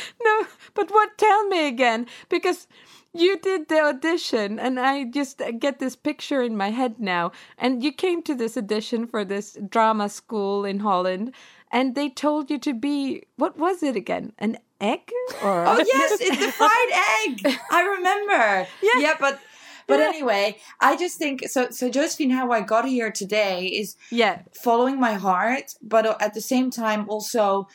No, 0.24 0.46
but 0.74 0.90
what? 0.90 1.18
Tell 1.18 1.46
me 1.48 1.66
again, 1.66 2.06
because 2.28 2.66
you 3.12 3.38
did 3.38 3.68
the 3.68 3.80
audition, 3.80 4.58
and 4.58 4.80
I 4.80 5.04
just 5.04 5.42
get 5.58 5.78
this 5.78 5.96
picture 5.96 6.42
in 6.42 6.56
my 6.56 6.70
head 6.70 6.98
now. 6.98 7.32
And 7.58 7.82
you 7.84 7.92
came 7.92 8.22
to 8.22 8.34
this 8.34 8.56
audition 8.56 9.06
for 9.06 9.24
this 9.24 9.58
drama 9.68 10.08
school 10.08 10.64
in 10.64 10.80
Holland, 10.80 11.34
and 11.70 11.94
they 11.94 12.08
told 12.08 12.50
you 12.50 12.58
to 12.60 12.72
be 12.74 13.24
what 13.36 13.58
was 13.58 13.82
it 13.82 13.96
again? 13.96 14.32
An 14.38 14.58
egg? 14.80 15.10
Or 15.42 15.64
Oh 15.66 15.78
yes, 15.78 16.20
it's 16.20 16.38
the 16.38 16.52
fried 16.52 16.92
egg. 17.26 17.58
I 17.70 17.82
remember. 17.82 18.66
Yeah. 18.82 19.00
yeah, 19.00 19.14
but 19.20 19.40
But 19.88 20.00
anyway, 20.00 20.56
I 20.80 20.96
just 20.96 21.18
think 21.18 21.48
so. 21.48 21.68
So 21.70 21.90
Josephine, 21.90 22.30
how 22.30 22.50
I 22.52 22.60
got 22.60 22.86
here 22.86 23.10
today 23.10 23.66
is 23.66 23.96
Yeah. 24.10 24.42
following 24.64 24.98
my 25.00 25.14
heart, 25.14 25.74
but 25.82 26.06
at 26.22 26.32
the 26.34 26.40
same 26.40 26.70
time 26.70 27.04
also 27.08 27.66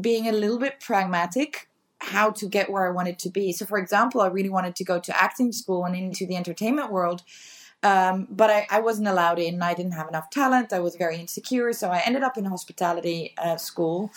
being 0.00 0.28
a 0.28 0.32
little 0.32 0.58
bit 0.58 0.80
pragmatic 0.80 1.68
how 1.98 2.30
to 2.30 2.46
get 2.46 2.70
where 2.70 2.86
I 2.86 2.90
wanted 2.90 3.18
to 3.20 3.30
be. 3.30 3.52
So, 3.52 3.64
for 3.64 3.78
example, 3.78 4.20
I 4.20 4.26
really 4.26 4.50
wanted 4.50 4.76
to 4.76 4.84
go 4.84 5.00
to 5.00 5.22
acting 5.22 5.52
school 5.52 5.84
and 5.84 5.96
into 5.96 6.26
the 6.26 6.36
entertainment 6.36 6.92
world. 6.92 7.22
Um, 7.82 8.26
but 8.30 8.50
I, 8.50 8.66
I 8.70 8.80
wasn't 8.80 9.08
allowed 9.08 9.38
in. 9.38 9.62
I 9.62 9.74
didn't 9.74 9.92
have 9.92 10.08
enough 10.08 10.30
talent. 10.30 10.72
I 10.72 10.80
was 10.80 10.96
very 10.96 11.16
insecure. 11.16 11.72
So 11.72 11.90
I 11.90 12.02
ended 12.04 12.22
up 12.22 12.36
in 12.38 12.46
hospitality 12.46 13.34
uh, 13.36 13.56
school 13.56 14.10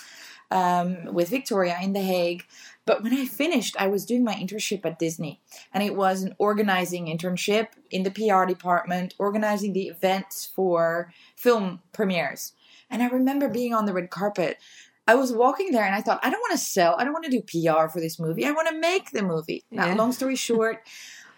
um, 0.52 1.14
with 1.14 1.30
Victoria 1.30 1.78
in 1.82 1.94
The 1.94 2.02
Hague. 2.02 2.46
But 2.86 3.04
when 3.04 3.14
I 3.14 3.26
finished, 3.26 3.76
I 3.78 3.88
was 3.88 4.06
doing 4.06 4.24
my 4.24 4.34
internship 4.34 4.86
at 4.86 5.00
Disney. 5.00 5.42
And 5.74 5.84
it 5.84 5.96
was 5.96 6.24
an 6.24 6.34
organizing 6.38 7.08
internship 7.08 7.68
in 7.92 8.04
the 8.04 8.12
PR 8.12 8.46
department, 8.46 9.14
organizing 9.18 9.74
the 9.74 9.90
events 9.90 10.46
for 10.46 11.12
film 11.36 11.82
premieres. 11.92 12.54
And 12.90 13.04
I 13.04 13.10
remember 13.10 13.50
being 13.50 13.74
on 13.74 13.86
the 13.86 13.94
red 13.94 14.10
carpet. 14.10 14.60
I 15.08 15.16
was 15.16 15.32
walking 15.32 15.72
there 15.72 15.86
and 15.86 15.96
I 15.96 16.02
thought, 16.02 16.20
I 16.22 16.30
don't 16.30 16.42
want 16.42 16.52
to 16.52 16.58
sell, 16.58 16.96
I 16.98 17.04
don't 17.04 17.14
want 17.14 17.26
to 17.26 17.32
do 17.32 17.42
PR 17.42 17.88
for 17.88 18.00
this 18.02 18.20
movie. 18.20 18.46
I 18.46 18.52
want 18.52 18.68
to 18.68 18.78
make 18.78 19.12
the 19.12 19.24
movie. 19.24 19.64
Now, 19.72 19.88
Yeah. 19.88 19.96
long 19.96 20.12
story 20.12 20.36
short, 20.50 20.88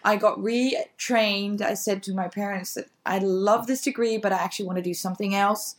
I 0.03 0.15
got 0.15 0.37
retrained. 0.39 1.61
I 1.61 1.73
said 1.73 2.01
to 2.03 2.13
my 2.13 2.27
parents 2.27 2.73
that 2.73 2.85
I 3.05 3.19
love 3.19 3.67
this 3.67 3.81
degree, 3.81 4.17
but 4.17 4.31
I 4.31 4.37
actually 4.37 4.65
want 4.65 4.77
to 4.77 4.81
do 4.81 4.93
something 4.93 5.35
else. 5.35 5.75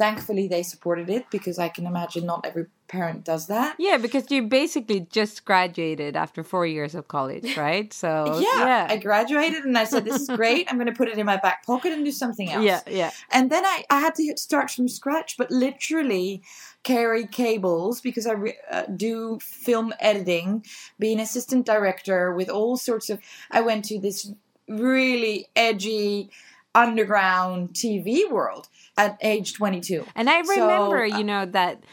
Thankfully, 0.00 0.48
they 0.48 0.62
supported 0.62 1.10
it 1.10 1.26
because 1.30 1.58
I 1.58 1.68
can 1.68 1.84
imagine 1.84 2.24
not 2.24 2.46
every 2.46 2.68
parent 2.88 3.22
does 3.22 3.48
that. 3.48 3.76
Yeah, 3.78 3.98
because 3.98 4.30
you 4.30 4.44
basically 4.48 5.00
just 5.12 5.44
graduated 5.44 6.16
after 6.16 6.42
four 6.42 6.64
years 6.66 6.94
of 6.94 7.06
college, 7.06 7.54
right? 7.66 7.92
So 7.92 8.40
yeah, 8.40 8.86
I 8.88 8.96
graduated 8.96 9.64
and 9.66 9.76
I 9.76 9.84
said, 9.84 10.06
This 10.06 10.22
is 10.22 10.28
great. 10.42 10.68
I'm 10.70 10.78
going 10.78 10.86
to 10.86 10.94
put 10.94 11.08
it 11.08 11.18
in 11.18 11.26
my 11.26 11.36
back 11.36 11.66
pocket 11.66 11.92
and 11.92 12.02
do 12.02 12.12
something 12.12 12.48
else. 12.50 12.64
yeah, 12.64 12.80
yeah. 12.88 13.10
And 13.30 13.50
then 13.50 13.62
I, 13.66 13.84
I 13.90 14.00
had 14.00 14.14
to 14.14 14.32
start 14.38 14.70
from 14.70 14.88
scratch, 14.88 15.36
but 15.36 15.50
literally 15.50 16.42
carry 16.82 17.26
cables 17.26 18.00
because 18.00 18.26
I 18.26 18.32
re- 18.32 18.56
uh, 18.70 18.84
do 18.96 19.38
film 19.42 19.92
editing, 20.00 20.64
be 20.98 21.12
an 21.12 21.20
assistant 21.20 21.66
director 21.66 22.32
with 22.32 22.48
all 22.48 22.78
sorts 22.78 23.10
of. 23.10 23.20
I 23.50 23.60
went 23.60 23.84
to 23.90 24.00
this 24.00 24.32
really 24.66 25.48
edgy 25.54 26.30
underground 26.74 27.74
TV 27.74 28.30
world 28.30 28.68
at 28.96 29.18
age 29.22 29.54
22. 29.54 30.06
And 30.14 30.28
I 30.30 30.42
So, 30.42 30.60
remember, 30.62 31.02
uh, 31.02 31.18
you 31.18 31.24
know, 31.24 31.46
that 31.46 31.84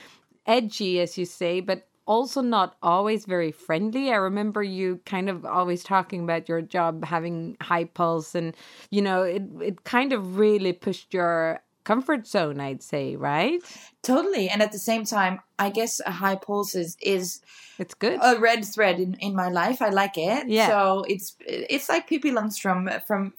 edgy, 0.45 0.99
as 0.99 1.17
you 1.17 1.25
say, 1.25 1.59
but 1.59 1.87
also 2.05 2.41
not 2.41 2.77
always 2.81 3.25
very 3.25 3.51
friendly. 3.51 4.11
I 4.11 4.15
remember 4.15 4.63
you 4.63 5.01
kind 5.05 5.29
of 5.29 5.45
always 5.45 5.83
talking 5.83 6.23
about 6.23 6.47
your 6.47 6.61
job 6.61 7.03
having 7.05 7.57
high 7.61 7.83
pulse, 7.85 8.33
and 8.35 8.55
you 8.91 9.01
know, 9.01 9.23
it 9.23 9.43
it 9.61 9.83
kind 9.83 10.13
of 10.13 10.37
really 10.37 10.73
pushed 10.73 11.13
your 11.13 11.61
comfort 11.87 12.27
zone. 12.27 12.59
I'd 12.59 12.83
say, 12.83 13.15
right? 13.15 13.59
Totally. 14.03 14.49
And 14.49 14.61
at 14.61 14.71
the 14.71 14.79
same 14.89 15.03
time, 15.05 15.39
I 15.57 15.69
guess 15.69 15.99
a 16.05 16.11
high 16.11 16.35
pulse 16.35 16.75
is, 16.75 16.97
is 17.01 17.41
It's 17.79 17.93
good. 17.93 18.19
a 18.21 18.39
red 18.39 18.61
thread 18.73 18.99
in, 18.99 19.15
in 19.27 19.33
my 19.35 19.49
life. 19.61 19.81
I 19.81 19.89
like 19.89 20.17
it. 20.17 20.47
Yeah. 20.47 20.67
So 20.67 21.05
it's 21.13 21.35
it's 21.39 21.87
like 21.89 22.03
Pippi 22.09 22.31
Långstrump 22.31 22.85
from 23.07 23.33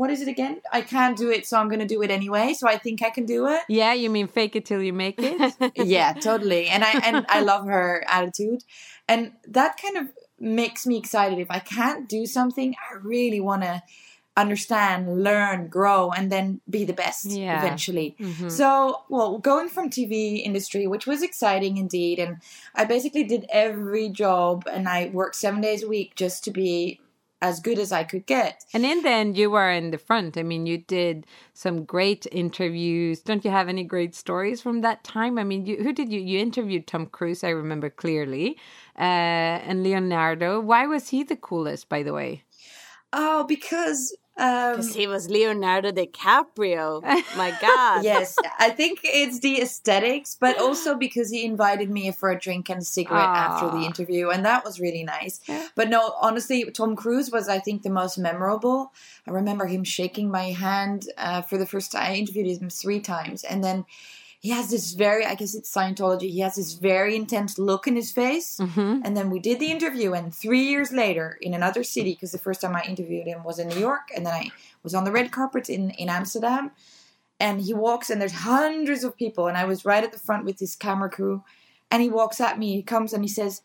what 0.00 0.10
is 0.10 0.20
it 0.24 0.28
again? 0.28 0.60
I 0.78 0.80
can't 0.94 1.16
do 1.16 1.30
it, 1.36 1.46
so 1.46 1.56
I'm 1.58 1.68
going 1.68 1.84
to 1.88 1.94
do 1.94 2.02
it 2.02 2.10
anyway. 2.10 2.46
So 2.58 2.64
I 2.68 2.76
think 2.84 3.02
I 3.02 3.10
can 3.10 3.26
do 3.26 3.46
it. 3.54 3.62
yeah, 3.68 3.92
you 4.02 4.10
mean 4.10 4.26
fake 4.28 4.54
it 4.56 4.64
till 4.66 4.82
you 4.82 4.92
make 4.92 5.16
it? 5.18 5.54
yeah, 5.96 6.12
totally. 6.28 6.66
And 6.68 6.82
I 6.84 6.92
and 7.08 7.26
I 7.28 7.40
love 7.40 7.66
her 7.66 8.04
attitude, 8.08 8.60
and 9.08 9.32
that 9.46 9.72
kind 9.82 9.96
of 9.96 10.04
makes 10.40 10.86
me 10.86 10.96
excited. 10.96 11.38
If 11.38 11.50
I 11.50 11.60
can't 11.76 12.08
do 12.08 12.26
something, 12.26 12.74
I 12.90 12.94
really 13.14 13.40
want 13.40 13.62
to 13.62 13.82
understand, 14.40 15.22
learn, 15.22 15.68
grow, 15.68 16.10
and 16.10 16.30
then 16.32 16.60
be 16.70 16.84
the 16.84 16.92
best 16.92 17.26
Yeah. 17.26 17.58
eventually. 17.58 18.16
Mhm. 18.18 18.50
So, 18.50 19.02
well, 19.08 19.38
going 19.38 19.68
from 19.68 19.90
TV 19.90 20.36
industry, 20.48 20.86
which 20.86 21.06
was 21.06 21.22
exciting 21.22 21.76
indeed, 21.76 22.18
and 22.18 22.36
I 22.74 22.84
basically 22.84 23.24
did 23.24 23.46
every 23.50 24.08
job, 24.08 24.66
and 24.70 24.88
I 24.88 25.10
worked 25.12 25.36
seven 25.36 25.60
days 25.60 25.82
a 25.82 25.88
week 25.88 26.14
just 26.14 26.44
to 26.44 26.50
be 26.50 27.00
as 27.40 27.60
good 27.60 27.78
as 27.78 27.92
I 27.92 28.02
could 28.02 28.26
get. 28.26 28.64
And 28.74 28.84
in 28.84 29.02
the 29.02 29.10
end, 29.10 29.38
you 29.38 29.48
were 29.50 29.70
in 29.70 29.92
the 29.92 29.98
front. 29.98 30.36
I 30.36 30.42
mean, 30.42 30.66
you 30.66 30.78
did 30.78 31.24
some 31.54 31.84
great 31.84 32.26
interviews. 32.32 33.20
Don't 33.20 33.44
you 33.44 33.52
have 33.52 33.68
any 33.68 33.84
great 33.84 34.14
stories 34.16 34.60
from 34.60 34.80
that 34.80 35.04
time? 35.04 35.38
I 35.38 35.44
mean, 35.44 35.64
you, 35.64 35.76
who 35.84 35.92
did 35.92 36.10
you? 36.12 36.20
You 36.20 36.40
interviewed 36.40 36.86
Tom 36.88 37.06
Cruise, 37.06 37.44
I 37.44 37.50
remember 37.50 37.90
clearly, 37.90 38.56
uh, 38.98 39.62
and 39.68 39.84
Leonardo. 39.84 40.60
Why 40.60 40.86
was 40.86 41.10
he 41.10 41.22
the 41.22 41.36
coolest, 41.36 41.88
by 41.88 42.02
the 42.02 42.12
way? 42.12 42.42
Oh, 43.12 43.44
because 43.44 44.16
um, 44.38 44.72
Because 44.72 44.94
he 44.94 45.06
was 45.06 45.28
Leonardo 45.28 45.90
DiCaprio. 45.90 47.02
My 47.36 47.50
God. 47.60 48.04
yes, 48.04 48.36
I 48.58 48.70
think 48.70 49.00
it's 49.02 49.40
the 49.40 49.60
aesthetics, 49.60 50.36
but 50.40 50.58
also 50.60 50.94
because 51.06 51.30
he 51.30 51.44
invited 51.44 51.90
me 51.90 52.10
for 52.12 52.30
a 52.30 52.38
drink 52.38 52.70
and 52.70 52.80
a 52.80 52.84
cigarette 52.84 53.28
after 53.28 53.70
the 53.76 53.84
interview, 53.84 54.30
and 54.30 54.44
that 54.44 54.64
was 54.64 54.78
really 54.80 55.04
nice. 55.04 55.40
But 55.74 55.88
no, 55.88 56.14
honestly, 56.20 56.64
Tom 56.70 56.96
Cruise 56.96 57.30
was, 57.30 57.48
I 57.48 57.58
think, 57.58 57.82
the 57.82 57.90
most 57.90 58.16
memorable. 58.16 58.92
I 59.26 59.32
remember 59.32 59.66
him 59.66 59.84
shaking 59.84 60.30
my 60.30 60.52
hand 60.52 61.08
uh, 61.18 61.42
for 61.42 61.58
the 61.58 61.66
first 61.66 61.92
time. 61.92 62.02
I 62.12 62.14
interviewed 62.14 62.46
him 62.62 62.70
three 62.70 63.00
times, 63.00 63.44
and 63.44 63.62
then 63.62 63.84
he 64.40 64.50
has 64.50 64.70
this 64.70 64.92
very, 64.92 65.24
I 65.26 65.34
guess 65.34 65.54
it's 65.54 65.72
Scientology, 65.72 66.30
he 66.30 66.40
has 66.40 66.54
this 66.54 66.74
very 66.74 67.16
intense 67.16 67.58
look 67.58 67.88
in 67.88 67.96
his 67.96 68.12
face. 68.12 68.58
Mm-hmm. 68.60 69.02
And 69.04 69.16
then 69.16 69.30
we 69.30 69.40
did 69.40 69.58
the 69.58 69.70
interview, 69.70 70.12
and 70.12 70.32
three 70.32 70.62
years 70.62 70.92
later, 70.92 71.38
in 71.40 71.54
another 71.54 71.82
city, 71.82 72.12
because 72.12 72.30
the 72.32 72.38
first 72.38 72.60
time 72.60 72.76
I 72.76 72.82
interviewed 72.82 73.26
him 73.26 73.42
was 73.42 73.58
in 73.58 73.68
New 73.68 73.80
York, 73.80 74.08
and 74.14 74.24
then 74.24 74.34
I 74.34 74.50
was 74.84 74.94
on 74.94 75.04
the 75.04 75.10
red 75.12 75.32
carpet 75.32 75.68
in, 75.68 75.90
in 75.90 76.08
Amsterdam. 76.08 76.70
And 77.40 77.60
he 77.60 77.74
walks, 77.74 78.10
and 78.10 78.20
there's 78.20 78.32
hundreds 78.32 79.02
of 79.02 79.16
people, 79.16 79.48
and 79.48 79.56
I 79.56 79.64
was 79.64 79.84
right 79.84 80.04
at 80.04 80.12
the 80.12 80.18
front 80.18 80.44
with 80.44 80.60
his 80.60 80.76
camera 80.76 81.10
crew. 81.10 81.42
And 81.90 82.02
he 82.02 82.08
walks 82.08 82.40
at 82.40 82.58
me, 82.58 82.74
he 82.74 82.82
comes 82.82 83.12
and 83.12 83.24
he 83.24 83.28
says, 83.28 83.62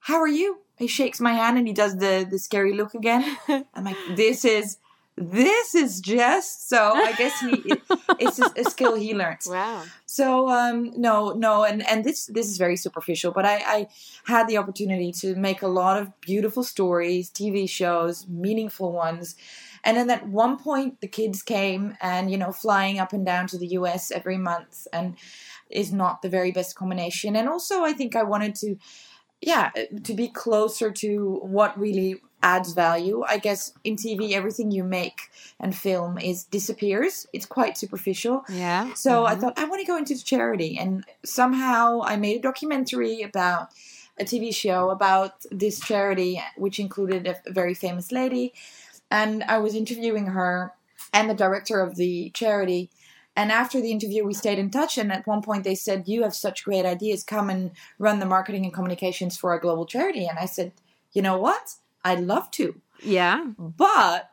How 0.00 0.20
are 0.20 0.28
you? 0.28 0.58
He 0.76 0.86
shakes 0.86 1.20
my 1.20 1.32
hand 1.32 1.56
and 1.56 1.66
he 1.66 1.72
does 1.72 1.96
the, 1.96 2.26
the 2.28 2.38
scary 2.38 2.74
look 2.74 2.94
again. 2.94 3.38
I'm 3.48 3.84
like, 3.84 3.96
This 4.16 4.44
is. 4.44 4.78
This 5.16 5.76
is 5.76 6.00
just 6.00 6.68
so. 6.68 6.92
I 6.92 7.12
guess 7.12 7.38
he 7.38 7.62
it's 8.18 8.40
a, 8.40 8.50
a 8.56 8.64
skill 8.64 8.96
he 8.96 9.14
learned. 9.14 9.42
Wow. 9.46 9.84
So 10.06 10.48
um, 10.48 10.90
no, 10.96 11.32
no, 11.32 11.62
and 11.62 11.86
and 11.88 12.04
this 12.04 12.26
this 12.26 12.48
is 12.48 12.58
very 12.58 12.76
superficial, 12.76 13.30
but 13.30 13.46
I, 13.46 13.56
I 13.64 13.88
had 14.24 14.48
the 14.48 14.58
opportunity 14.58 15.12
to 15.20 15.36
make 15.36 15.62
a 15.62 15.68
lot 15.68 16.02
of 16.02 16.20
beautiful 16.20 16.64
stories, 16.64 17.30
TV 17.30 17.68
shows, 17.70 18.26
meaningful 18.26 18.90
ones, 18.90 19.36
and 19.84 19.96
then 19.96 20.10
at 20.10 20.26
one 20.26 20.58
point 20.58 21.00
the 21.00 21.06
kids 21.06 21.42
came 21.42 21.96
and 22.00 22.28
you 22.28 22.36
know 22.36 22.50
flying 22.50 22.98
up 22.98 23.12
and 23.12 23.24
down 23.24 23.46
to 23.48 23.58
the 23.58 23.68
U.S. 23.68 24.10
every 24.10 24.36
month 24.36 24.88
and 24.92 25.16
is 25.70 25.92
not 25.92 26.22
the 26.22 26.28
very 26.28 26.50
best 26.50 26.74
combination, 26.74 27.36
and 27.36 27.48
also 27.48 27.84
I 27.84 27.92
think 27.92 28.16
I 28.16 28.24
wanted 28.24 28.56
to, 28.56 28.76
yeah, 29.40 29.70
to 30.02 30.12
be 30.12 30.26
closer 30.26 30.90
to 30.90 31.38
what 31.44 31.78
really 31.78 32.20
adds 32.44 32.74
value. 32.74 33.24
I 33.26 33.38
guess 33.38 33.72
in 33.82 33.96
TV 33.96 34.32
everything 34.32 34.70
you 34.70 34.84
make 34.84 35.30
and 35.58 35.74
film 35.74 36.18
is 36.18 36.44
disappears. 36.44 37.26
It's 37.32 37.46
quite 37.46 37.78
superficial. 37.78 38.44
Yeah. 38.48 38.92
So 38.94 39.24
I 39.24 39.34
thought 39.34 39.58
I 39.58 39.64
want 39.64 39.80
to 39.80 39.86
go 39.86 39.96
into 39.96 40.22
charity, 40.22 40.76
and 40.78 41.04
somehow 41.24 42.02
I 42.04 42.16
made 42.16 42.36
a 42.36 42.42
documentary 42.42 43.22
about 43.22 43.68
a 44.20 44.24
TV 44.24 44.54
show 44.54 44.90
about 44.90 45.32
this 45.50 45.80
charity, 45.80 46.40
which 46.56 46.78
included 46.78 47.26
a 47.26 47.50
very 47.50 47.74
famous 47.74 48.12
lady, 48.12 48.52
and 49.10 49.42
I 49.44 49.58
was 49.58 49.74
interviewing 49.74 50.26
her 50.26 50.72
and 51.12 51.30
the 51.30 51.34
director 51.34 51.80
of 51.80 51.96
the 51.96 52.30
charity. 52.34 52.90
And 53.36 53.50
after 53.50 53.80
the 53.80 53.90
interview, 53.90 54.24
we 54.24 54.34
stayed 54.34 54.60
in 54.60 54.70
touch. 54.70 54.96
And 54.96 55.10
at 55.10 55.26
one 55.26 55.42
point, 55.42 55.64
they 55.64 55.74
said, 55.74 56.06
"You 56.06 56.22
have 56.22 56.36
such 56.36 56.64
great 56.64 56.86
ideas. 56.86 57.24
Come 57.24 57.50
and 57.50 57.72
run 57.98 58.20
the 58.20 58.26
marketing 58.26 58.64
and 58.64 58.72
communications 58.72 59.36
for 59.36 59.52
a 59.52 59.60
global 59.60 59.86
charity." 59.86 60.26
And 60.26 60.38
I 60.38 60.46
said, 60.46 60.70
"You 61.14 61.22
know 61.22 61.38
what? 61.38 61.64
I'd 62.04 62.20
love 62.20 62.50
to." 62.52 62.80
Yeah. 63.02 63.44
But 63.58 64.30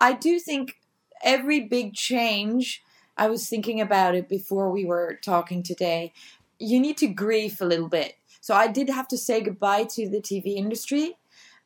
I 0.00 0.12
do 0.12 0.38
think 0.38 0.76
every 1.22 1.60
big 1.60 1.94
change, 1.94 2.82
I 3.16 3.28
was 3.28 3.48
thinking 3.48 3.80
about 3.80 4.14
it 4.14 4.28
before 4.28 4.70
we 4.70 4.84
were 4.84 5.18
talking 5.22 5.62
today, 5.62 6.12
you 6.58 6.80
need 6.80 6.96
to 6.98 7.06
grieve 7.06 7.60
a 7.60 7.66
little 7.66 7.88
bit. 7.88 8.16
So 8.40 8.54
I 8.54 8.68
did 8.68 8.88
have 8.88 9.08
to 9.08 9.18
say 9.18 9.40
goodbye 9.40 9.84
to 9.90 10.08
the 10.08 10.20
TV 10.20 10.56
industry 10.56 11.16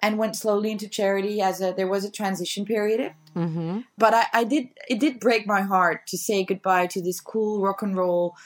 and 0.03 0.19
went 0.19 0.37
slowly 0.37 0.73
into 0.73 0.89
charity 0.89 1.41
as 1.41 1.61
a, 1.61 1.73
there 1.73 1.87
was 1.87 2.05
a 2.05 2.11
transition 2.11 2.65
period. 2.65 3.13
Mm-hmm. 3.37 3.81
But 3.97 4.15
I, 4.15 4.27
I 4.33 4.45
did, 4.45 4.69
it 4.89 4.99
did 4.99 5.21
break 5.21 5.47
my 5.47 5.63
heart 5.63 6.07
to 6.09 6.19
say 6.19 6.45
goodbye 6.45 6.89
to 6.89 7.01
this 7.01 7.21
cool 7.21 7.63
rock 7.63 7.83
and 7.83 7.97
roll 7.97 8.37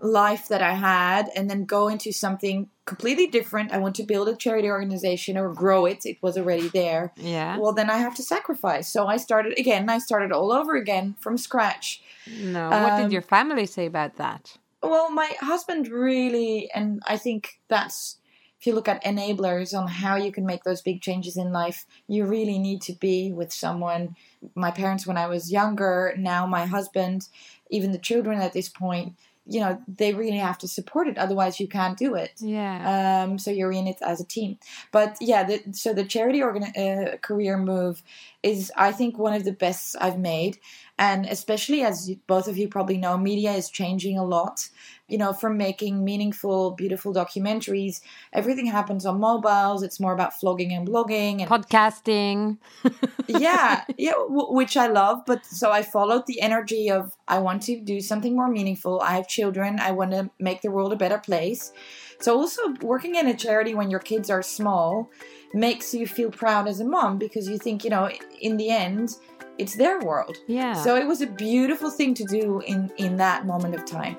life 0.00 0.48
that 0.48 0.62
I 0.62 0.74
had 0.74 1.28
and 1.34 1.48
then 1.48 1.64
go 1.64 1.88
into 1.88 2.12
something 2.12 2.68
completely 2.88 3.26
different. 3.38 3.72
I 3.72 3.78
want 3.84 3.94
to 3.96 4.02
build 4.12 4.26
a 4.28 4.36
charity 4.44 4.68
organization 4.68 5.36
or 5.36 5.52
grow 5.62 5.80
it. 5.92 6.00
It 6.04 6.18
was 6.22 6.34
already 6.40 6.68
there 6.68 7.12
Yeah. 7.16 7.58
well 7.60 7.74
then 7.78 7.90
i 7.90 7.98
have 8.06 8.14
to 8.16 8.22
sacrifice 8.22 8.86
so 8.94 9.00
i 9.14 9.16
started 9.26 9.52
again 9.58 9.84
i 9.96 9.98
started 10.08 10.30
all 10.32 10.50
over 10.58 10.72
again 10.76 11.06
from 11.22 11.34
scratch 11.48 11.86
no. 12.26 12.68
What 12.84 12.96
did 12.96 13.06
um, 13.06 13.10
your 13.16 13.22
family 13.36 13.66
say 13.66 13.86
about 13.86 14.12
that? 14.16 14.42
well 14.82 15.10
my 15.10 15.30
husband 15.40 15.82
really 15.88 16.70
and 16.74 16.88
i 17.06 17.16
think 17.16 17.40
that's 17.68 18.18
if 18.58 18.66
you 18.66 18.74
look 18.74 18.88
at 18.88 19.04
enablers 19.04 19.70
on 19.78 19.86
how 20.02 20.16
you 20.16 20.32
can 20.32 20.44
make 20.44 20.64
those 20.64 20.82
big 20.82 21.00
changes 21.00 21.36
in 21.36 21.52
life, 21.52 21.86
you 22.08 22.26
really 22.26 22.58
need 22.58 22.80
to 22.82 22.92
be 22.92 23.30
with 23.30 23.52
someone. 23.52 24.16
My 24.56 24.72
parents, 24.72 25.06
when 25.06 25.16
I 25.16 25.28
was 25.28 25.52
younger, 25.52 26.12
now 26.18 26.44
my 26.44 26.66
husband, 26.66 27.28
even 27.70 27.92
the 27.92 27.98
children 28.10 28.40
at 28.40 28.52
this 28.54 28.68
point, 28.68 29.14
you 29.48 29.60
know, 29.60 29.80
they 29.88 30.12
really 30.12 30.36
have 30.36 30.58
to 30.58 30.68
support 30.68 31.08
it. 31.08 31.16
Otherwise, 31.16 31.58
you 31.58 31.66
can't 31.66 31.98
do 31.98 32.14
it. 32.14 32.32
Yeah. 32.38 33.24
Um, 33.24 33.38
so 33.38 33.50
you're 33.50 33.72
in 33.72 33.86
it 33.86 33.96
as 34.02 34.20
a 34.20 34.24
team. 34.24 34.58
But 34.92 35.16
yeah, 35.20 35.44
the, 35.44 35.62
so 35.72 35.94
the 35.94 36.04
charity 36.04 36.42
organ- 36.42 36.76
uh, 36.76 37.16
career 37.22 37.56
move 37.56 38.02
is, 38.42 38.70
I 38.76 38.92
think, 38.92 39.18
one 39.18 39.32
of 39.32 39.44
the 39.44 39.52
best 39.52 39.96
I've 40.00 40.18
made. 40.18 40.58
And 40.98 41.26
especially 41.26 41.82
as 41.82 42.10
both 42.26 42.48
of 42.48 42.58
you 42.58 42.68
probably 42.68 42.98
know, 42.98 43.16
media 43.16 43.52
is 43.52 43.70
changing 43.70 44.18
a 44.18 44.24
lot. 44.24 44.68
You 45.06 45.16
know, 45.16 45.32
from 45.32 45.56
making 45.56 46.04
meaningful, 46.04 46.72
beautiful 46.72 47.14
documentaries, 47.14 48.00
everything 48.32 48.66
happens 48.66 49.06
on 49.06 49.20
mobiles. 49.20 49.82
It's 49.82 50.00
more 50.00 50.12
about 50.12 50.32
vlogging 50.32 50.72
and 50.72 50.86
blogging 50.86 51.40
and 51.40 51.48
podcasting. 51.48 52.58
yeah, 53.28 53.84
yeah, 53.96 54.12
w- 54.12 54.52
which 54.52 54.76
I 54.76 54.88
love. 54.88 55.22
But 55.24 55.46
so 55.46 55.70
I 55.70 55.82
followed 55.82 56.26
the 56.26 56.40
energy 56.40 56.90
of 56.90 57.16
I 57.26 57.38
want 57.38 57.62
to 57.64 57.80
do 57.80 58.00
something 58.00 58.34
more 58.34 58.48
meaningful. 58.48 59.00
I 59.00 59.12
have 59.12 59.28
children. 59.28 59.78
I 59.80 59.92
want 59.92 60.10
to 60.10 60.30
make 60.38 60.62
the 60.62 60.70
world 60.70 60.92
a 60.92 60.96
better 60.96 61.18
place. 61.18 61.72
So 62.20 62.36
also 62.36 62.74
working 62.82 63.14
in 63.14 63.28
a 63.28 63.34
charity 63.34 63.74
when 63.74 63.90
your 63.90 64.00
kids 64.00 64.28
are 64.28 64.42
small 64.42 65.10
makes 65.54 65.94
you 65.94 66.06
feel 66.06 66.30
proud 66.30 66.66
as 66.68 66.80
a 66.80 66.84
mom 66.84 67.18
because 67.18 67.48
you 67.48 67.58
think, 67.58 67.84
you 67.84 67.90
know, 67.90 68.10
in 68.40 68.56
the 68.56 68.70
end, 68.70 69.16
it's 69.58 69.74
their 69.74 70.00
world. 70.00 70.36
Yeah. 70.46 70.74
So 70.74 70.96
it 70.96 71.06
was 71.06 71.20
a 71.20 71.26
beautiful 71.26 71.90
thing 71.90 72.14
to 72.14 72.24
do 72.24 72.60
in 72.60 72.90
in 72.96 73.16
that 73.16 73.46
moment 73.46 73.74
of 73.74 73.84
time. 73.84 74.16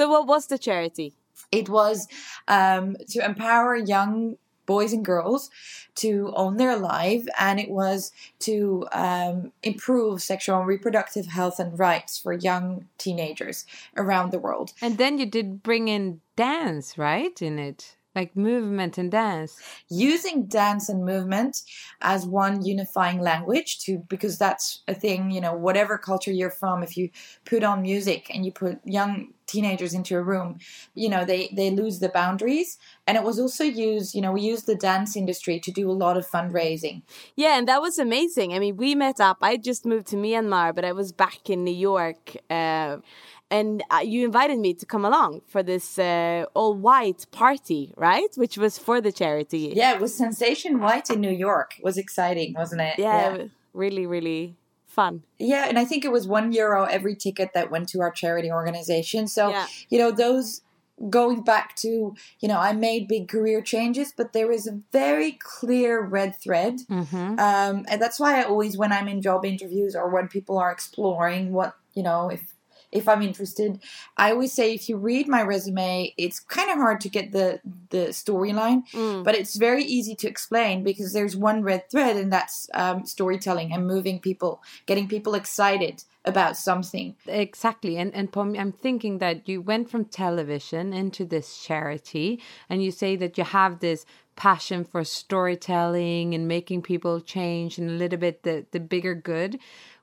So, 0.00 0.08
what 0.08 0.26
was 0.26 0.46
the 0.46 0.56
charity? 0.56 1.12
It 1.52 1.68
was 1.68 2.08
um, 2.48 2.96
to 3.10 3.24
empower 3.24 3.76
young 3.76 4.36
boys 4.64 4.92
and 4.92 5.04
girls 5.04 5.50
to 5.96 6.32
own 6.36 6.56
their 6.56 6.76
life, 6.76 7.26
and 7.38 7.60
it 7.60 7.68
was 7.68 8.12
to 8.38 8.86
um, 8.92 9.52
improve 9.62 10.22
sexual 10.22 10.58
and 10.58 10.66
reproductive 10.66 11.26
health 11.26 11.58
and 11.58 11.78
rights 11.78 12.18
for 12.18 12.32
young 12.32 12.86
teenagers 12.96 13.66
around 13.96 14.30
the 14.30 14.38
world. 14.38 14.72
And 14.80 14.96
then 14.96 15.18
you 15.18 15.26
did 15.26 15.62
bring 15.62 15.88
in 15.88 16.20
dance, 16.34 16.96
right? 16.96 17.42
In 17.42 17.58
it, 17.58 17.96
like 18.20 18.36
movement 18.36 18.98
and 18.98 19.10
dance. 19.10 19.58
Using 19.88 20.46
dance 20.46 20.88
and 20.90 21.04
movement 21.04 21.62
as 22.02 22.26
one 22.26 22.62
unifying 22.64 23.20
language 23.20 23.80
to 23.84 23.98
because 24.08 24.36
that's 24.38 24.82
a 24.86 24.94
thing, 24.94 25.30
you 25.30 25.40
know, 25.40 25.54
whatever 25.54 25.96
culture 25.96 26.32
you're 26.32 26.50
from, 26.62 26.82
if 26.82 26.96
you 26.98 27.08
put 27.44 27.62
on 27.64 27.82
music 27.82 28.30
and 28.32 28.44
you 28.44 28.52
put 28.52 28.78
young 28.84 29.32
teenagers 29.46 29.94
into 29.94 30.16
a 30.16 30.22
room, 30.22 30.58
you 30.94 31.08
know, 31.08 31.24
they 31.24 31.42
they 31.56 31.70
lose 31.70 31.98
the 31.98 32.10
boundaries. 32.20 32.78
And 33.06 33.16
it 33.16 33.24
was 33.24 33.38
also 33.38 33.64
used, 33.64 34.14
you 34.14 34.22
know, 34.24 34.32
we 34.32 34.42
used 34.42 34.66
the 34.66 34.76
dance 34.90 35.16
industry 35.16 35.58
to 35.60 35.70
do 35.72 35.90
a 35.90 35.96
lot 36.04 36.16
of 36.16 36.24
fundraising. 36.36 37.02
Yeah, 37.36 37.58
and 37.58 37.66
that 37.68 37.80
was 37.80 37.98
amazing. 37.98 38.54
I 38.54 38.58
mean, 38.58 38.76
we 38.76 38.94
met 38.94 39.18
up. 39.20 39.38
I 39.40 39.56
just 39.56 39.84
moved 39.86 40.08
to 40.08 40.16
Myanmar, 40.16 40.74
but 40.76 40.84
I 40.84 40.92
was 40.92 41.10
back 41.12 41.42
in 41.48 41.64
New 41.64 41.78
York. 41.90 42.36
Uh, 42.48 42.98
and 43.50 43.82
uh, 43.90 43.98
you 43.98 44.24
invited 44.24 44.58
me 44.58 44.74
to 44.74 44.86
come 44.86 45.04
along 45.04 45.42
for 45.46 45.62
this 45.62 45.98
uh, 45.98 46.44
all 46.54 46.74
white 46.74 47.26
party, 47.30 47.92
right? 47.96 48.28
Which 48.36 48.56
was 48.56 48.78
for 48.78 49.00
the 49.00 49.12
charity. 49.12 49.72
Yeah, 49.74 49.94
it 49.94 50.00
was 50.00 50.14
Sensation 50.14 50.80
White 50.80 51.10
in 51.10 51.20
New 51.20 51.32
York. 51.32 51.74
It 51.78 51.84
was 51.84 51.98
exciting, 51.98 52.54
wasn't 52.54 52.82
it? 52.82 52.98
Yeah, 52.98 53.34
it 53.34 53.50
really, 53.72 54.06
really 54.06 54.56
fun. 54.86 55.22
Yeah, 55.38 55.66
and 55.68 55.78
I 55.78 55.84
think 55.84 56.04
it 56.04 56.12
was 56.12 56.26
one 56.26 56.52
euro 56.52 56.84
every 56.84 57.16
ticket 57.16 57.50
that 57.54 57.70
went 57.70 57.88
to 57.90 58.00
our 58.00 58.10
charity 58.10 58.50
organization. 58.50 59.28
So, 59.28 59.50
Yeah. 59.50 59.66
you 59.88 59.98
know, 59.98 60.10
those 60.10 60.62
going 61.08 61.42
back 61.42 61.74
to, 61.76 62.14
you 62.40 62.48
know, 62.48 62.58
I 62.58 62.72
made 62.72 63.08
big 63.08 63.28
career 63.28 63.62
changes, 63.62 64.12
but 64.14 64.32
there 64.32 64.52
is 64.52 64.66
a 64.66 64.80
very 64.92 65.32
clear 65.32 66.02
red 66.02 66.36
thread. 66.36 66.80
Mm-hmm. 66.90 67.38
Um, 67.38 67.86
and 67.88 68.02
that's 68.02 68.20
why 68.20 68.40
I 68.40 68.42
always, 68.44 68.76
when 68.76 68.92
I'm 68.92 69.08
in 69.08 69.22
job 69.22 69.44
interviews 69.46 69.96
or 69.96 70.10
when 70.10 70.28
people 70.28 70.58
are 70.58 70.70
exploring 70.70 71.52
what, 71.52 71.74
you 71.94 72.02
know, 72.02 72.28
if 72.28 72.52
if 72.92 73.08
I'm 73.08 73.22
interested, 73.22 73.80
I 74.16 74.32
always 74.32 74.52
say 74.52 74.74
if 74.74 74.88
you 74.88 74.96
read 74.96 75.28
my 75.28 75.42
resume, 75.42 76.12
it's 76.16 76.40
kind 76.40 76.70
of 76.70 76.76
hard 76.76 77.00
to 77.02 77.08
get 77.08 77.32
the 77.32 77.60
the 77.90 78.08
storyline, 78.10 78.82
Mm. 78.92 79.24
but 79.24 79.34
it's 79.34 79.56
very 79.56 79.84
easy 79.84 80.14
to 80.16 80.28
explain 80.28 80.82
because 80.84 81.12
there's 81.12 81.36
one 81.36 81.62
red 81.62 81.88
thread, 81.90 82.16
and 82.16 82.32
that's 82.32 82.68
um, 82.74 83.04
storytelling 83.06 83.72
and 83.72 83.86
moving 83.86 84.20
people, 84.20 84.62
getting 84.86 85.08
people 85.08 85.34
excited 85.34 86.04
about 86.24 86.56
something. 86.56 87.14
Exactly. 87.26 87.96
And 87.96 88.14
and 88.14 88.30
Pom, 88.32 88.54
I'm 88.58 88.72
thinking 88.72 89.18
that 89.18 89.48
you 89.48 89.60
went 89.62 89.88
from 89.90 90.04
television 90.04 90.92
into 90.92 91.24
this 91.24 91.62
charity 91.64 92.40
and 92.68 92.82
you 92.84 92.90
say 92.90 93.16
that 93.16 93.38
you 93.38 93.44
have 93.44 93.78
this 93.80 94.04
passion 94.36 94.84
for 94.84 95.04
storytelling 95.04 96.34
and 96.34 96.46
making 96.48 96.82
people 96.82 97.20
change 97.20 97.78
and 97.78 97.90
a 97.90 97.92
little 97.94 98.18
bit 98.18 98.42
the, 98.42 98.64
the 98.70 98.80
bigger 98.80 99.14
good. 99.14 99.58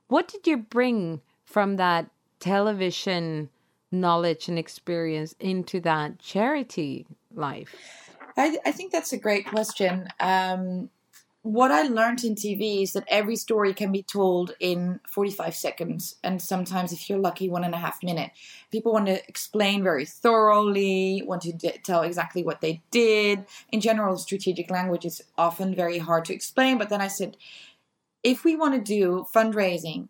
What 0.08 0.28
did 0.28 0.46
you 0.46 0.56
bring 0.56 1.20
from 1.44 1.76
that 1.76 2.10
television 2.40 3.50
knowledge 3.90 4.48
and 4.48 4.58
experience 4.58 5.34
into 5.40 5.80
that 5.80 6.18
charity 6.18 7.06
life? 7.34 7.74
I, 8.36 8.58
I 8.64 8.72
think 8.72 8.92
that's 8.92 9.12
a 9.12 9.18
great 9.18 9.46
question. 9.46 10.08
Um, 10.20 10.90
what 11.42 11.70
I 11.70 11.82
learned 11.82 12.24
in 12.24 12.34
TV 12.34 12.82
is 12.82 12.92
that 12.92 13.04
every 13.08 13.36
story 13.36 13.72
can 13.72 13.92
be 13.92 14.02
told 14.02 14.54
in 14.60 15.00
45 15.08 15.54
seconds, 15.54 16.16
and 16.22 16.42
sometimes, 16.42 16.92
if 16.92 17.08
you're 17.08 17.18
lucky, 17.18 17.48
one 17.48 17.64
and 17.64 17.74
a 17.74 17.78
half 17.78 18.02
minute. 18.02 18.32
People 18.70 18.92
want 18.92 19.06
to 19.06 19.26
explain 19.28 19.82
very 19.82 20.04
thoroughly, 20.04 21.22
want 21.24 21.42
to 21.42 21.52
d- 21.52 21.78
tell 21.84 22.02
exactly 22.02 22.42
what 22.42 22.60
they 22.60 22.82
did. 22.90 23.46
In 23.70 23.80
general, 23.80 24.16
strategic 24.18 24.70
language 24.70 25.04
is 25.04 25.22
often 25.38 25.74
very 25.74 25.98
hard 25.98 26.24
to 26.26 26.34
explain, 26.34 26.76
but 26.76 26.90
then 26.90 27.00
I 27.00 27.08
said, 27.08 27.36
if 28.22 28.44
we 28.44 28.56
want 28.56 28.74
to 28.74 28.80
do 28.80 29.24
fundraising 29.32 30.08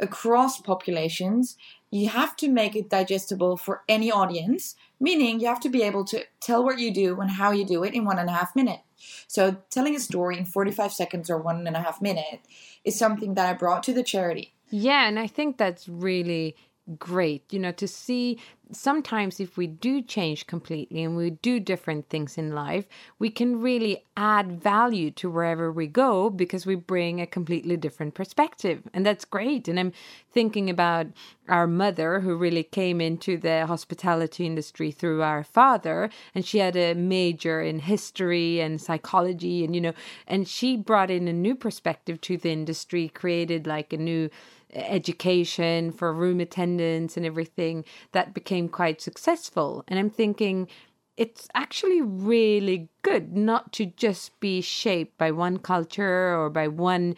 across 0.00 0.60
populations, 0.60 1.56
you 1.90 2.08
have 2.08 2.36
to 2.36 2.48
make 2.48 2.74
it 2.76 2.90
digestible 2.90 3.56
for 3.56 3.82
any 3.88 4.10
audience, 4.10 4.76
meaning 5.00 5.40
you 5.40 5.46
have 5.46 5.60
to 5.60 5.68
be 5.68 5.82
able 5.82 6.04
to 6.04 6.24
tell 6.40 6.64
what 6.64 6.78
you 6.78 6.92
do 6.92 7.20
and 7.20 7.30
how 7.30 7.52
you 7.52 7.64
do 7.64 7.84
it 7.84 7.94
in 7.94 8.04
one 8.04 8.18
and 8.18 8.28
a 8.28 8.32
half 8.32 8.54
minute. 8.56 8.80
So 9.26 9.58
telling 9.70 9.94
a 9.94 10.00
story 10.00 10.38
in 10.38 10.44
45 10.44 10.92
seconds 10.92 11.30
or 11.30 11.38
one 11.38 11.66
and 11.66 11.76
a 11.76 11.80
half 11.80 12.02
minute 12.02 12.40
is 12.84 12.98
something 12.98 13.34
that 13.34 13.48
I 13.48 13.52
brought 13.52 13.82
to 13.84 13.92
the 13.92 14.02
charity. 14.02 14.54
Yeah, 14.68 15.06
and 15.06 15.18
I 15.18 15.26
think 15.28 15.58
that's 15.58 15.88
really 15.88 16.56
great, 16.98 17.52
you 17.52 17.58
know, 17.58 17.72
to 17.72 17.88
see 17.88 18.38
sometimes 18.72 19.38
if 19.38 19.56
we 19.56 19.66
do 19.66 20.02
change 20.02 20.46
completely 20.46 21.04
and 21.04 21.16
we 21.16 21.30
do 21.30 21.60
different 21.60 22.08
things 22.08 22.36
in 22.36 22.54
life, 22.54 22.86
we 23.18 23.30
can 23.30 23.60
really 23.60 24.04
add 24.16 24.60
value 24.60 25.10
to 25.10 25.30
wherever 25.30 25.70
we 25.70 25.86
go 25.86 26.30
because 26.30 26.66
we 26.66 26.74
bring 26.74 27.20
a 27.20 27.26
completely 27.26 27.76
different 27.76 28.14
perspective. 28.14 28.82
And 28.92 29.06
that's 29.06 29.24
great. 29.24 29.68
And 29.68 29.78
I'm 29.78 29.92
thinking 30.32 30.68
about 30.68 31.06
our 31.48 31.66
mother 31.66 32.20
who 32.20 32.36
really 32.36 32.64
came 32.64 33.00
into 33.00 33.36
the 33.36 33.66
hospitality 33.66 34.46
industry 34.46 34.90
through 34.90 35.22
our 35.22 35.44
father 35.44 36.10
and 36.34 36.44
she 36.44 36.58
had 36.58 36.76
a 36.76 36.94
major 36.94 37.60
in 37.60 37.78
history 37.78 38.60
and 38.60 38.80
psychology 38.80 39.64
and 39.64 39.74
you 39.74 39.80
know 39.80 39.92
and 40.26 40.48
she 40.48 40.76
brought 40.76 41.10
in 41.10 41.28
a 41.28 41.32
new 41.32 41.54
perspective 41.54 42.20
to 42.20 42.36
the 42.36 42.50
industry 42.50 43.08
created 43.08 43.64
like 43.66 43.92
a 43.92 43.96
new 43.96 44.28
education 44.72 45.92
for 45.92 46.12
room 46.12 46.40
attendants 46.40 47.16
and 47.16 47.24
everything 47.24 47.84
that 48.12 48.34
became 48.34 48.68
quite 48.68 49.00
successful. 49.00 49.84
And 49.88 49.98
I'm 49.98 50.10
thinking 50.10 50.68
it's 51.16 51.48
actually 51.54 52.02
really 52.02 52.88
good 53.02 53.36
not 53.36 53.72
to 53.74 53.86
just 53.86 54.38
be 54.40 54.60
shaped 54.60 55.16
by 55.16 55.30
one 55.30 55.58
culture 55.58 56.36
or 56.36 56.50
by 56.50 56.68
one 56.68 57.16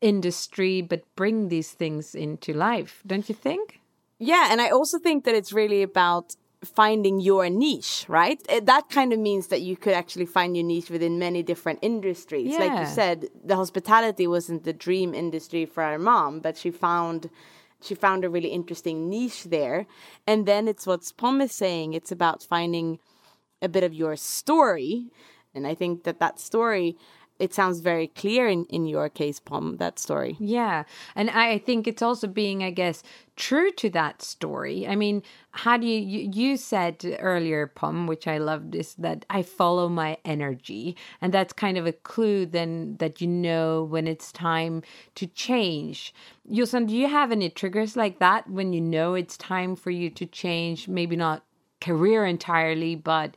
industry, 0.00 0.82
but 0.82 1.02
bring 1.16 1.48
these 1.48 1.72
things 1.72 2.14
into 2.14 2.52
life, 2.52 3.02
don't 3.06 3.28
you 3.28 3.34
think? 3.34 3.80
Yeah, 4.18 4.48
and 4.50 4.60
I 4.60 4.68
also 4.68 4.98
think 4.98 5.24
that 5.24 5.34
it's 5.34 5.52
really 5.52 5.82
about 5.82 6.36
finding 6.64 7.20
your 7.20 7.48
niche, 7.50 8.04
right? 8.08 8.40
Eh, 8.48 8.60
That 8.62 8.88
kind 8.90 9.12
of 9.12 9.18
means 9.18 9.48
that 9.48 9.60
you 9.62 9.76
could 9.76 9.92
actually 9.92 10.26
find 10.26 10.56
your 10.56 10.64
niche 10.66 10.90
within 10.90 11.18
many 11.18 11.42
different 11.42 11.78
industries. 11.82 12.52
Like 12.58 12.72
you 12.80 12.86
said, 12.86 13.28
the 13.44 13.56
hospitality 13.56 14.26
wasn't 14.26 14.64
the 14.64 14.72
dream 14.72 15.14
industry 15.14 15.66
for 15.66 15.82
our 15.82 15.98
mom, 15.98 16.40
but 16.40 16.56
she 16.56 16.70
found 16.70 17.30
she 17.82 17.94
found 17.94 18.24
a 18.24 18.30
really 18.30 18.48
interesting 18.48 19.10
niche 19.10 19.44
there. 19.44 19.86
And 20.26 20.46
then 20.46 20.68
it's 20.68 20.86
what 20.86 21.12
Pom 21.18 21.40
is 21.42 21.52
saying, 21.52 21.92
it's 21.92 22.10
about 22.10 22.42
finding 22.42 22.98
a 23.60 23.68
bit 23.68 23.84
of 23.84 23.92
your 23.92 24.16
story. 24.16 25.10
And 25.54 25.66
I 25.66 25.74
think 25.74 26.04
that 26.04 26.18
that 26.18 26.40
story 26.40 26.96
it 27.38 27.52
sounds 27.52 27.80
very 27.80 28.06
clear 28.06 28.48
in, 28.48 28.64
in 28.66 28.86
your 28.86 29.08
case, 29.08 29.40
Pom, 29.40 29.76
that 29.78 29.98
story. 29.98 30.36
Yeah. 30.38 30.84
And 31.16 31.30
I 31.30 31.58
think 31.58 31.88
it's 31.88 32.02
also 32.02 32.28
being, 32.28 32.62
I 32.62 32.70
guess, 32.70 33.02
true 33.36 33.72
to 33.72 33.90
that 33.90 34.22
story. 34.22 34.86
I 34.86 34.94
mean, 34.94 35.22
how 35.50 35.76
do 35.76 35.86
you, 35.86 36.30
you, 36.32 36.56
said 36.56 37.16
earlier, 37.18 37.66
Pom, 37.66 38.06
which 38.06 38.28
I 38.28 38.38
loved, 38.38 38.76
is 38.76 38.94
that 38.94 39.24
I 39.28 39.42
follow 39.42 39.88
my 39.88 40.16
energy. 40.24 40.96
And 41.20 41.34
that's 41.34 41.52
kind 41.52 41.76
of 41.76 41.86
a 41.86 41.92
clue 41.92 42.46
then 42.46 42.96
that 42.98 43.20
you 43.20 43.26
know 43.26 43.82
when 43.82 44.06
it's 44.06 44.30
time 44.30 44.82
to 45.16 45.26
change. 45.26 46.14
Jossan, 46.48 46.86
do 46.86 46.94
you 46.94 47.08
have 47.08 47.32
any 47.32 47.50
triggers 47.50 47.96
like 47.96 48.20
that 48.20 48.48
when 48.48 48.72
you 48.72 48.80
know 48.80 49.14
it's 49.14 49.36
time 49.36 49.74
for 49.74 49.90
you 49.90 50.08
to 50.10 50.26
change? 50.26 50.86
Maybe 50.86 51.16
not 51.16 51.44
career 51.80 52.24
entirely, 52.24 52.94
but 52.94 53.36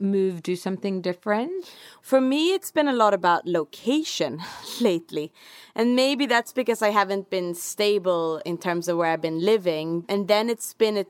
move 0.00 0.42
do 0.42 0.56
something 0.56 1.00
different? 1.00 1.74
For 2.02 2.20
me, 2.20 2.54
it's 2.54 2.70
been 2.70 2.88
a 2.88 2.92
lot 2.92 3.14
about 3.14 3.46
location 3.46 4.40
lately. 4.80 5.32
And 5.74 5.94
maybe 5.94 6.26
that's 6.26 6.52
because 6.52 6.82
I 6.82 6.90
haven't 6.90 7.30
been 7.30 7.54
stable 7.54 8.40
in 8.44 8.58
terms 8.58 8.88
of 8.88 8.96
where 8.96 9.12
I've 9.12 9.22
been 9.22 9.44
living. 9.44 10.04
And 10.08 10.28
then 10.28 10.48
it's 10.48 10.74
been 10.74 10.96
a 10.96 11.06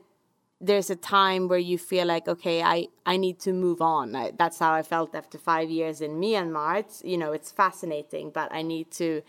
there's 0.61 0.89
a 0.89 0.95
time 0.95 1.47
where 1.47 1.59
you 1.59 1.77
feel 1.77 2.05
like 2.05 2.27
okay 2.27 2.61
i 2.61 2.85
i 3.05 3.15
need 3.15 3.39
to 3.39 3.53
move 3.53 3.81
on 3.81 4.13
I, 4.15 4.31
that's 4.37 4.59
how 4.59 4.73
i 4.73 4.83
felt 4.83 5.15
after 5.15 5.37
five 5.37 5.69
years 5.69 6.01
in 6.01 6.19
myanmar 6.19 6.79
it's 6.79 7.01
you 7.05 7.17
know 7.17 7.31
it's 7.31 7.49
fascinating 7.49 8.29
but 8.29 8.51
i 8.51 8.61
need 8.61 8.91
to 8.91 9.21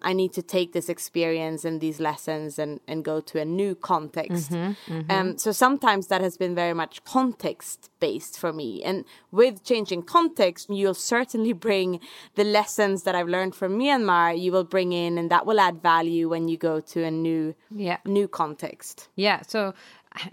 I 0.00 0.12
need 0.12 0.32
to 0.34 0.42
take 0.42 0.72
this 0.72 0.88
experience 0.88 1.64
and 1.64 1.80
these 1.80 1.98
lessons 1.98 2.58
and, 2.58 2.78
and 2.86 3.04
go 3.04 3.20
to 3.20 3.40
a 3.40 3.44
new 3.44 3.74
context. 3.74 4.52
Mm-hmm, 4.52 4.92
mm-hmm. 4.92 5.10
Um, 5.10 5.38
so 5.38 5.50
sometimes 5.50 6.06
that 6.06 6.20
has 6.20 6.36
been 6.36 6.54
very 6.54 6.72
much 6.72 7.02
context 7.02 7.90
based 7.98 8.38
for 8.38 8.52
me. 8.52 8.82
And 8.84 9.04
with 9.32 9.64
changing 9.64 10.02
context, 10.02 10.70
you'll 10.70 10.94
certainly 10.94 11.52
bring 11.68 11.98
the 12.36 12.44
lessons 12.44 13.02
that 13.02 13.16
I've 13.16 13.28
learned 13.28 13.56
from 13.56 13.76
Myanmar, 13.76 14.38
you 14.40 14.52
will 14.52 14.64
bring 14.64 14.92
in, 14.92 15.18
and 15.18 15.30
that 15.30 15.46
will 15.46 15.58
add 15.58 15.82
value 15.82 16.28
when 16.28 16.46
you 16.46 16.56
go 16.56 16.78
to 16.80 17.02
a 17.02 17.10
new, 17.10 17.56
yeah. 17.74 17.98
new 18.04 18.28
context. 18.28 19.08
Yeah. 19.16 19.42
So 19.42 19.74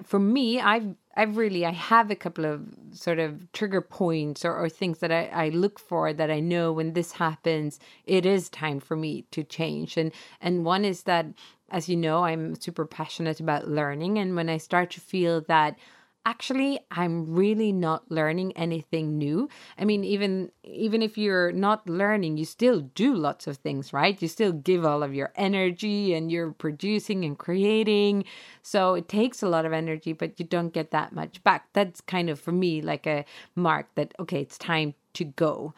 for 0.04 0.20
me, 0.20 0.60
I've 0.60 0.96
I've 1.16 1.38
really 1.38 1.66
I 1.66 1.72
have 1.72 2.12
a 2.12 2.16
couple 2.16 2.46
of 2.46 2.62
sort 2.92 3.20
of 3.20 3.52
trigger 3.54 3.82
points 3.82 4.44
or, 4.44 4.54
or 4.56 4.70
things 4.70 5.00
that 5.00 5.12
I, 5.12 5.26
I 5.28 5.50
look 5.50 5.80
for 5.80 6.14
that 6.14 6.30
I 6.32 6.40
know 6.40 6.74
when 6.74 6.94
this 6.94 7.14
happens, 7.14 7.80
it 8.06 8.26
is 8.26 8.50
time 8.50 8.80
for 8.80 8.96
me 8.96 9.26
to 9.32 9.44
change. 9.44 9.98
And 9.98 10.12
and 10.42 10.66
one 10.66 10.86
is 10.86 11.04
that 11.04 11.28
as 11.70 11.90
you 11.90 11.98
know, 11.98 12.24
I'm 12.24 12.56
super 12.56 12.86
passionate 12.86 13.40
about 13.40 13.68
learning. 13.68 14.18
And 14.20 14.36
when 14.36 14.50
I 14.50 14.58
start 14.58 14.92
to 14.92 15.02
feel 15.02 15.42
that 15.42 15.78
actually 16.26 16.80
i'm 16.92 17.34
really 17.36 17.72
not 17.72 18.10
learning 18.10 18.52
anything 18.58 19.18
new. 19.18 19.48
I 19.78 19.86
mean 19.86 20.04
even 20.04 20.52
even 20.64 21.02
if 21.02 21.18
you're 21.18 21.52
not 21.52 21.88
learning 21.88 22.38
you 22.38 22.46
still 22.46 22.82
do 22.82 23.14
lots 23.14 23.48
of 23.48 23.58
things 23.58 23.94
right? 23.94 24.22
You 24.22 24.28
still 24.28 24.52
give 24.52 24.86
all 24.86 25.04
of 25.04 25.14
your 25.14 25.32
energy 25.36 26.14
and 26.14 26.32
you're 26.32 26.52
producing 26.52 27.24
and 27.26 27.38
creating. 27.38 28.26
So 28.62 28.96
it 28.96 29.08
takes 29.08 29.44
a 29.44 29.48
lot 29.50 29.66
of 29.66 29.74
energy 29.74 30.14
but 30.14 30.40
you 30.40 30.46
don't 30.46 30.74
get 30.74 30.92
that 30.92 31.14
much 31.14 31.44
back. 31.44 31.68
That's 31.74 32.02
kind 32.02 32.30
of 32.30 32.40
for 32.40 32.52
me 32.52 32.82
like 32.82 33.06
a 33.08 33.26
mark 33.56 33.88
that 33.96 34.14
okay 34.20 34.42
it's 34.42 34.58
time 34.58 34.96
to 35.14 35.24
go. 35.24 35.74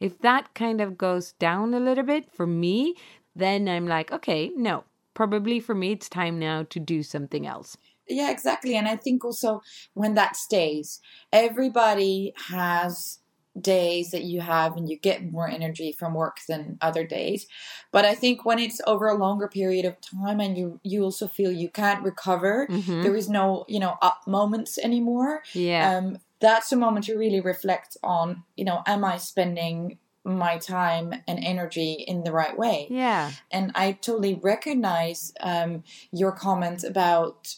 If 0.00 0.20
that 0.20 0.54
kind 0.54 0.80
of 0.80 0.96
goes 0.96 1.32
down 1.32 1.74
a 1.74 1.80
little 1.80 2.04
bit 2.04 2.32
for 2.32 2.46
me 2.46 2.94
then 3.38 3.68
i'm 3.68 3.86
like 3.86 4.12
okay 4.12 4.50
no 4.56 4.84
probably 5.14 5.60
for 5.60 5.74
me 5.74 5.92
it's 5.92 6.08
time 6.08 6.38
now 6.38 6.64
to 6.68 6.78
do 6.78 7.02
something 7.02 7.46
else 7.46 7.76
yeah, 8.08 8.30
exactly. 8.30 8.76
And 8.76 8.88
I 8.88 8.96
think 8.96 9.24
also 9.24 9.62
when 9.94 10.14
that 10.14 10.36
stays, 10.36 11.00
everybody 11.32 12.32
has 12.48 13.18
days 13.60 14.10
that 14.10 14.22
you 14.22 14.40
have 14.40 14.76
and 14.76 14.88
you 14.88 14.96
get 14.98 15.30
more 15.30 15.48
energy 15.48 15.92
from 15.92 16.14
work 16.14 16.38
than 16.48 16.78
other 16.80 17.04
days 17.04 17.46
but 17.92 18.04
i 18.04 18.14
think 18.14 18.44
when 18.44 18.58
it's 18.58 18.80
over 18.86 19.08
a 19.08 19.16
longer 19.16 19.48
period 19.48 19.84
of 19.84 19.96
time 20.00 20.40
and 20.40 20.56
you 20.56 20.80
you 20.82 21.02
also 21.02 21.26
feel 21.26 21.50
you 21.50 21.68
can't 21.68 22.02
recover 22.04 22.66
mm-hmm. 22.70 23.02
there 23.02 23.16
is 23.16 23.28
no 23.28 23.64
you 23.68 23.80
know 23.80 23.96
up 24.02 24.20
moments 24.26 24.78
anymore 24.78 25.42
yeah 25.54 25.96
um 25.96 26.18
that's 26.40 26.72
a 26.72 26.76
moment 26.76 27.06
to 27.06 27.16
really 27.16 27.40
reflect 27.40 27.96
on 28.02 28.42
you 28.56 28.64
know 28.64 28.82
am 28.86 29.04
i 29.04 29.16
spending 29.16 29.98
my 30.24 30.58
time 30.58 31.14
and 31.26 31.42
energy 31.42 32.04
in 32.06 32.22
the 32.22 32.32
right 32.32 32.58
way 32.58 32.86
yeah 32.90 33.30
and 33.50 33.72
i 33.74 33.92
totally 33.92 34.34
recognize 34.42 35.32
um 35.40 35.82
your 36.12 36.32
comment 36.32 36.84
about 36.84 37.54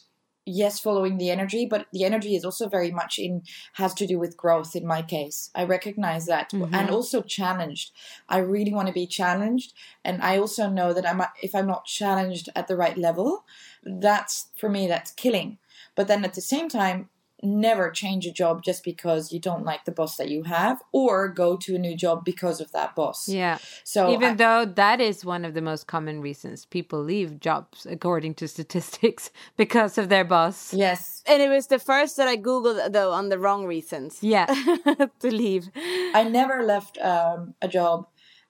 yes 0.51 0.81
following 0.81 1.19
the 1.19 1.31
energy 1.31 1.67
but 1.67 1.87
the 1.93 2.05
energy 2.05 2.35
is 2.35 2.45
also 2.45 2.69
very 2.69 2.91
much 2.91 3.19
in 3.19 3.43
has 3.75 3.95
to 3.95 4.07
do 4.07 4.19
with 4.19 4.37
growth 4.37 4.75
in 4.77 4.87
my 4.87 5.03
case. 5.03 5.51
I 5.55 5.65
recognize 5.65 6.27
that 6.27 6.51
mm-hmm. 6.51 6.75
and 6.75 6.91
also 6.91 7.23
challenged. 7.23 7.93
I 8.29 8.39
really 8.39 8.73
want 8.73 8.89
to 8.89 8.95
be 8.95 9.07
challenged 9.07 9.73
and 10.05 10.23
i 10.23 10.39
also 10.39 10.69
know 10.69 10.93
that 10.93 11.09
i'm 11.09 11.23
if 11.43 11.55
i'm 11.55 11.67
not 11.67 11.85
challenged 11.85 12.49
at 12.55 12.69
the 12.69 12.77
right 12.77 12.97
level 12.97 13.45
that's 13.85 14.49
for 14.57 14.69
me 14.69 14.87
that's 14.87 15.13
killing. 15.13 15.59
But 15.95 16.09
then 16.09 16.25
at 16.25 16.35
the 16.35 16.41
same 16.41 16.69
time 16.69 17.09
never 17.43 17.91
change 17.91 18.27
a 18.27 18.33
job 18.33 18.63
just 18.63 18.85
because 18.85 19.33
you 19.33 19.41
don't 19.41 19.65
like 19.65 19.85
the 19.85 19.93
boss 19.93 20.17
that 20.17 20.29
you 20.29 20.43
have 20.45 20.83
or 20.93 21.29
go 21.29 21.57
to 21.57 21.75
a 21.75 21.79
new 21.79 21.97
job 21.97 22.25
because 22.25 22.61
of 22.61 22.73
that 22.73 22.95
boss. 22.95 23.29
Yeah. 23.29 23.59
So 23.85 24.13
even 24.13 24.33
I, 24.33 24.35
though 24.35 24.65
that 24.65 25.01
is 25.01 25.25
one 25.25 25.45
of 25.45 25.55
the 25.55 25.63
most 25.63 25.87
common 25.87 26.21
reasons 26.21 26.67
people 26.67 27.03
leave 27.03 27.41
jobs 27.41 27.87
according 27.87 28.35
to 28.35 28.49
statistics 28.57 29.31
because 29.57 29.99
of 29.99 30.09
their 30.09 30.25
boss. 30.25 30.73
Yes. 30.75 31.23
And 31.27 31.43
it 31.43 31.49
was 31.49 31.69
the 31.69 31.79
first 31.79 32.17
that 32.17 32.29
I 32.29 32.37
googled 32.37 32.93
though 32.93 33.13
on 33.13 33.29
the 33.29 33.39
wrong 33.39 33.67
reasons. 33.67 34.19
Yeah. 34.23 34.47
to 35.21 35.31
leave. 35.31 35.71
I 36.15 36.27
never 36.31 36.63
left 36.63 36.99
um, 36.99 37.55
a 37.63 37.69
job 37.69 38.07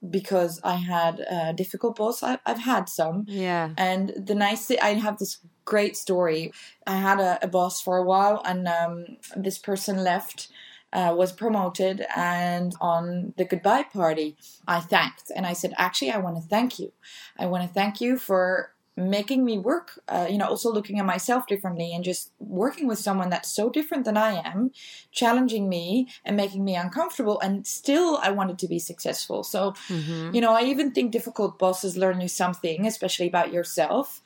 because 0.09 0.61
I 0.65 0.77
had 0.77 1.21
a 1.21 1.53
difficult 1.53 1.97
boss. 1.97 2.23
I, 2.23 2.39
have 2.47 2.61
had 2.61 2.89
some. 2.89 3.25
Yeah. 3.29 3.71
And 3.77 4.13
the 4.17 4.35
nice 4.35 4.67
thing, 4.67 4.79
I 4.81 4.95
have 4.95 5.19
this 5.19 5.39
great 5.65 5.97
story. 5.97 6.53
I 6.87 6.97
had 6.97 7.21
a, 7.21 7.39
a 7.43 7.49
boss 7.49 7.81
for 7.81 7.97
a 7.97 8.05
while, 8.05 8.43
and 8.45 8.69
um, 8.69 9.17
this 9.37 9.59
person 9.59 9.99
left. 10.05 10.49
Uh, 10.93 11.15
was 11.17 11.31
promoted 11.31 12.05
and 12.17 12.75
on 12.81 13.33
the 13.37 13.45
goodbye 13.45 13.85
party 13.85 14.37
i 14.67 14.81
thanked 14.81 15.31
and 15.37 15.47
i 15.47 15.53
said 15.53 15.73
actually 15.79 16.11
i 16.11 16.19
want 16.19 16.35
to 16.35 16.43
thank 16.43 16.81
you 16.81 16.91
i 17.39 17.47
want 17.47 17.63
to 17.63 17.73
thank 17.73 18.01
you 18.01 18.19
for 18.19 18.73
making 18.97 19.45
me 19.45 19.59
work 19.59 19.99
uh, 20.09 20.27
you 20.29 20.37
know 20.37 20.47
also 20.47 20.73
looking 20.73 20.99
at 20.99 21.07
myself 21.07 21.47
differently 21.47 21.93
and 21.95 22.05
just 22.05 22.33
working 22.39 22.87
with 22.87 22.99
someone 22.99 23.31
that's 23.31 23.51
so 23.51 23.71
different 23.71 24.05
than 24.05 24.17
i 24.17 24.43
am 24.45 24.71
challenging 25.13 25.69
me 25.69 26.09
and 26.25 26.37
making 26.37 26.65
me 26.65 26.77
uncomfortable 26.77 27.41
and 27.41 27.67
still 27.67 28.19
i 28.23 28.31
wanted 28.31 28.59
to 28.59 28.69
be 28.69 28.79
successful 28.79 29.43
so 29.43 29.73
mm-hmm. 29.89 30.35
you 30.35 30.41
know 30.41 30.53
i 30.53 30.63
even 30.63 30.91
think 30.91 31.13
difficult 31.13 31.59
bosses 31.59 31.97
learn 31.97 32.21
you 32.21 32.29
something 32.29 32.87
especially 32.87 33.29
about 33.29 33.53
yourself 33.53 34.21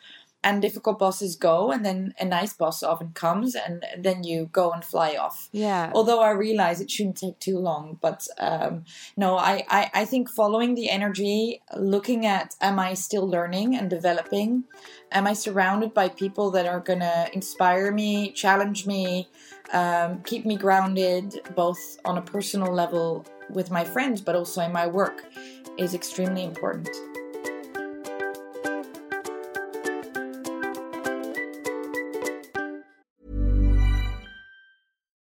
and 0.45 0.61
difficult 0.61 0.99
bosses 0.99 1.35
go 1.35 1.73
and 1.73 1.85
then 1.85 2.15
a 2.21 2.25
nice 2.25 2.53
boss 2.53 2.83
often 2.83 3.11
comes 3.15 3.55
and 3.55 3.85
then 3.99 4.23
you 4.23 4.51
go 4.53 4.71
and 4.71 4.85
fly 4.85 5.17
off. 5.17 5.49
Yeah. 5.51 5.91
Although 5.95 6.21
i 6.21 6.31
realize 6.31 6.81
it 6.81 6.91
shouldn't 6.91 7.17
take 7.17 7.39
too 7.41 7.59
long 7.59 7.99
but 8.01 8.29
um, 8.39 8.85
no 9.17 9.37
I, 9.37 9.65
I 9.69 9.91
i 9.95 10.05
think 10.05 10.29
following 10.29 10.75
the 10.75 10.91
energy 10.91 11.63
looking 11.77 12.27
at 12.27 12.55
am 12.61 12.79
i 12.79 12.95
still 12.95 13.27
learning 13.27 13.75
and 13.75 13.89
developing? 13.89 14.65
Am 15.11 15.27
i 15.27 15.33
surrounded 15.33 15.95
by 15.95 16.09
people 16.09 16.51
that 16.53 16.67
are 16.67 16.81
gonna 16.81 17.29
inspire 17.33 17.91
me 17.91 18.31
challenge 18.33 18.87
me 18.87 19.29
um, 19.73 20.23
keep 20.23 20.45
me 20.45 20.57
grounded 20.57 21.41
both 21.57 21.83
on 22.05 22.19
a 22.19 22.23
personal 22.23 22.73
level 22.73 23.25
with 23.49 23.71
my 23.71 23.85
friends 23.85 24.21
but 24.21 24.37
also 24.37 24.61
in 24.61 24.73
my 24.73 24.87
work 24.87 25.25
is 25.79 25.95
extremely 25.95 26.45
important 26.45 26.91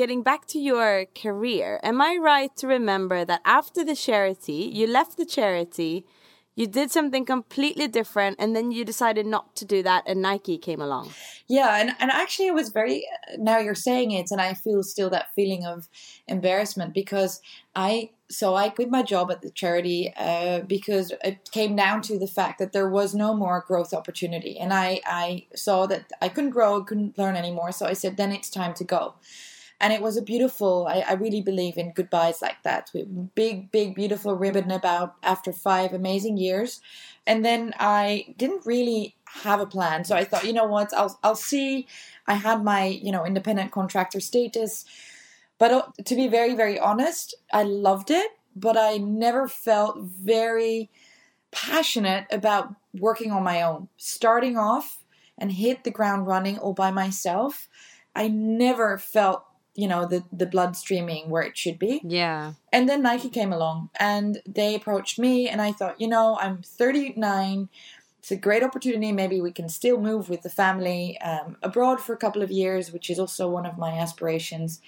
getting 0.00 0.22
back 0.22 0.46
to 0.46 0.58
your 0.58 1.04
career, 1.14 1.78
am 1.82 2.00
I 2.00 2.16
right 2.16 2.56
to 2.56 2.66
remember 2.66 3.22
that 3.26 3.42
after 3.44 3.84
the 3.84 3.94
charity, 3.94 4.70
you 4.72 4.86
left 4.86 5.18
the 5.18 5.26
charity, 5.26 6.06
you 6.54 6.66
did 6.66 6.90
something 6.90 7.26
completely 7.26 7.86
different, 7.86 8.36
and 8.38 8.56
then 8.56 8.72
you 8.72 8.82
decided 8.82 9.26
not 9.26 9.54
to 9.56 9.66
do 9.66 9.82
that, 9.82 10.02
and 10.06 10.22
Nike 10.22 10.56
came 10.56 10.80
along? 10.80 11.10
Yeah, 11.48 11.76
and, 11.78 11.90
and 12.00 12.10
actually, 12.10 12.46
it 12.46 12.54
was 12.54 12.70
very, 12.70 13.04
now 13.36 13.58
you're 13.58 13.74
saying 13.74 14.12
it, 14.12 14.30
and 14.30 14.40
I 14.40 14.54
feel 14.54 14.82
still 14.82 15.10
that 15.10 15.34
feeling 15.34 15.66
of 15.66 15.86
embarrassment 16.26 16.94
because 16.94 17.42
I, 17.76 18.12
so 18.30 18.54
I 18.54 18.70
quit 18.70 18.88
my 18.88 19.02
job 19.02 19.30
at 19.30 19.42
the 19.42 19.50
charity 19.50 20.14
uh, 20.16 20.60
because 20.60 21.12
it 21.22 21.50
came 21.52 21.76
down 21.76 22.00
to 22.08 22.18
the 22.18 22.32
fact 22.38 22.58
that 22.58 22.72
there 22.72 22.88
was 22.88 23.14
no 23.14 23.34
more 23.34 23.66
growth 23.68 23.92
opportunity. 23.92 24.56
And 24.58 24.72
I, 24.72 25.02
I 25.04 25.44
saw 25.54 25.84
that 25.88 26.10
I 26.22 26.30
couldn't 26.30 26.56
grow, 26.56 26.82
couldn't 26.82 27.18
learn 27.18 27.36
anymore. 27.36 27.70
So 27.70 27.84
I 27.84 27.92
said, 27.92 28.16
then 28.16 28.32
it's 28.32 28.48
time 28.48 28.72
to 28.74 28.84
go 28.84 29.16
and 29.80 29.92
it 29.92 30.02
was 30.02 30.16
a 30.16 30.22
beautiful 30.22 30.86
I, 30.88 31.00
I, 31.08 31.12
really 31.14 31.40
believe 31.40 31.78
in 31.78 31.92
goodbyes 31.92 32.42
like 32.42 32.62
that. 32.64 32.90
With 32.92 33.34
big 33.34 33.72
big 33.72 33.94
beautiful 33.94 34.34
ribbon 34.34 34.70
about 34.70 35.14
after 35.22 35.52
five 35.52 35.92
amazing 35.94 36.36
years. 36.36 36.80
And 37.26 37.44
then 37.44 37.74
i 37.78 38.34
didn't 38.36 38.66
really 38.66 39.16
have 39.42 39.60
a 39.60 39.66
plan. 39.66 40.04
So 40.04 40.14
i 40.14 40.24
thought 40.24 40.44
you 40.44 40.52
know 40.52 40.66
what? 40.66 40.92
I'll, 40.94 41.18
I'll 41.22 41.34
see. 41.34 41.86
I 42.26 42.34
had 42.34 42.62
my 42.62 42.84
you 42.84 43.10
know 43.10 43.24
independent 43.24 43.72
contractor 43.72 44.20
status. 44.20 44.84
But 45.58 45.70
uh, 45.70 45.82
to 46.04 46.14
be 46.14 46.28
very 46.28 46.54
very 46.54 46.78
honest 46.78 47.34
i 47.52 47.62
loved 47.62 48.10
it 48.10 48.30
but 48.56 48.76
i 48.76 48.96
never 48.96 49.46
felt 49.46 49.98
very 50.00 50.90
passionate 51.52 52.26
about 52.30 52.74
working 52.94 53.30
on 53.32 53.42
my 53.42 53.62
own. 53.62 53.88
Starting 53.96 54.56
off 54.56 55.04
and 55.36 55.52
hit 55.52 55.84
the 55.84 55.90
ground 55.90 56.26
running 56.26 56.58
all 56.58 56.74
by 56.74 56.90
myself 56.90 57.68
i 58.14 58.26
never 58.28 58.98
felt 58.98 59.44
you 59.74 59.88
know 59.88 60.06
the 60.06 60.24
the 60.32 60.46
blood 60.46 60.76
streaming 60.76 61.30
where 61.30 61.42
it 61.42 61.56
should 61.56 61.78
be. 61.78 62.00
Yeah. 62.04 62.54
And 62.72 62.88
then 62.88 63.02
nike 63.02 63.28
came 63.28 63.52
along 63.52 63.90
and 63.98 64.42
they 64.46 64.74
approached 64.74 65.18
me 65.18 65.48
and 65.48 65.60
i 65.62 65.72
thought 65.72 66.00
you 66.00 66.08
know 66.08 66.38
i'm 66.40 66.62
39 66.62 67.68
it's 68.20 68.30
a 68.30 68.36
great 68.36 68.62
opportunity. 68.62 69.12
Maybe 69.12 69.40
we 69.40 69.50
can 69.50 69.70
still 69.70 69.98
move 69.98 70.28
with 70.28 70.42
the 70.42 70.50
family 70.50 71.18
um, 71.22 71.56
abroad 71.62 72.02
for 72.02 72.12
a 72.12 72.18
couple 72.18 72.42
of 72.42 72.50
years 72.50 72.92
which 72.92 73.08
is 73.08 73.18
also 73.18 73.48
one 73.48 73.64
of 73.64 73.78
my 73.78 73.92
aspirations. 73.92 74.80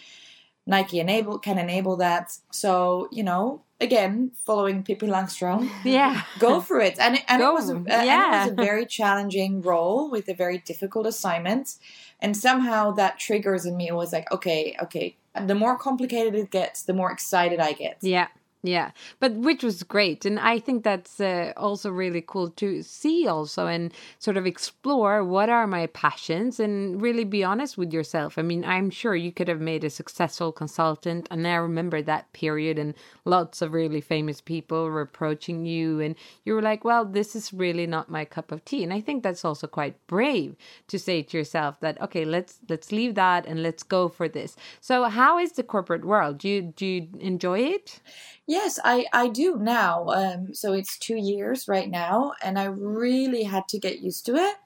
Nike 0.67 1.01
enable 1.01 1.39
can 1.39 1.59
enable 1.59 1.97
that. 1.97 2.37
So 2.51 3.09
you 3.11 3.25
know 3.25 3.63
again 3.81 4.33
following 4.45 4.83
Pippi 4.85 5.07
Långstrump. 5.07 5.69
Yeah, 5.85 6.23
go 6.39 6.61
for 6.61 6.79
it. 6.81 6.99
And 6.99 7.17
it, 7.17 7.25
and 7.27 7.41
it 7.43 7.53
was 7.53 7.71
a, 7.71 7.83
yeah. 7.87 8.45
it 8.45 8.51
was 8.51 8.53
a 8.53 8.55
very 8.71 8.87
challenging 8.87 9.63
role 9.63 10.11
with 10.11 10.29
a 10.29 10.35
very 10.35 10.59
difficult 10.59 11.07
assignment, 11.07 11.77
and 12.23 12.37
somehow 12.37 12.93
that 12.93 13.19
triggers 13.19 13.67
in 13.67 13.77
me. 13.77 13.89
It 13.89 13.95
was 13.95 14.13
like, 14.13 14.31
okay, 14.33 14.77
okay. 14.83 15.17
The 15.47 15.55
more 15.55 15.77
complicated 15.77 16.35
it 16.35 16.51
gets, 16.51 16.83
the 16.83 16.95
more 16.95 17.11
excited 17.11 17.59
I 17.61 17.73
get. 17.73 17.99
Yeah. 18.01 18.29
Yeah, 18.65 18.93
but 19.19 19.33
which 19.33 19.65
was 19.65 19.83
great, 19.83 20.25
and 20.25 20.39
I 20.39 20.61
think 20.61 20.85
that's 20.85 21.19
uh, 21.21 21.53
also 21.57 21.91
really 21.91 22.23
cool 22.25 22.49
to 22.51 22.81
see 22.85 23.27
also 23.27 23.67
and 23.67 23.93
sort 24.21 24.37
of 24.37 24.47
explore 24.47 25.25
what 25.25 25.49
are 25.51 25.67
my 25.67 25.89
passions 25.89 26.61
and 26.61 27.03
really 27.03 27.25
be 27.25 27.43
honest 27.43 27.77
with 27.77 27.93
yourself. 27.93 28.39
I 28.39 28.43
mean, 28.43 28.65
I'm 28.65 28.89
sure 28.91 29.17
you 29.17 29.33
could 29.33 29.49
have 29.49 29.61
made 29.61 29.83
a 29.83 29.91
successful 29.91 30.53
consultant, 30.53 31.27
and 31.29 31.45
I 31.45 31.57
remember 31.57 32.03
that 32.03 32.33
period, 32.35 32.79
and 32.79 32.95
lots 33.25 33.63
of 33.63 33.73
really 33.73 34.01
famous 34.01 34.41
people 34.41 34.85
were 34.85 35.01
approaching 35.01 35.67
you, 35.67 35.99
and 35.99 36.15
you 36.45 36.55
were 36.55 36.63
like, 36.63 36.85
"Well, 36.85 37.05
this 37.05 37.35
is 37.35 37.53
really 37.53 37.89
not 37.89 38.11
my 38.11 38.25
cup 38.25 38.53
of 38.53 38.65
tea," 38.65 38.85
and 38.85 38.93
I 38.93 39.01
think 39.01 39.25
that's 39.25 39.45
also 39.45 39.67
quite 39.67 39.97
brave 40.07 40.55
to 40.87 41.01
say 41.01 41.23
to 41.23 41.37
yourself 41.37 41.81
that, 41.81 42.01
"Okay, 42.01 42.25
let's 42.25 42.61
let's 42.69 42.93
leave 42.93 43.17
that 43.17 43.45
and 43.45 43.61
let's 43.61 43.83
go 43.83 44.09
for 44.09 44.29
this." 44.29 44.55
So, 44.81 45.03
how 45.07 45.37
is 45.41 45.51
the 45.55 45.65
corporate 45.65 46.05
world? 46.05 46.39
Do 46.39 46.49
you 46.49 46.63
do 46.63 46.87
you 46.87 47.09
enjoy 47.19 47.59
it? 47.59 47.99
Yes, 48.53 48.79
I, 48.85 49.07
I 49.15 49.29
do 49.29 49.57
now. 49.57 50.09
Um, 50.09 50.53
so 50.53 50.75
it's 50.75 50.99
two 50.99 51.17
years 51.17 51.69
right 51.69 51.91
now, 51.91 52.35
and 52.45 52.59
I 52.59 52.65
really 52.65 53.45
had 53.45 53.67
to 53.69 53.79
get 53.79 54.01
used 54.01 54.27
to 54.27 54.35
it. 54.35 54.57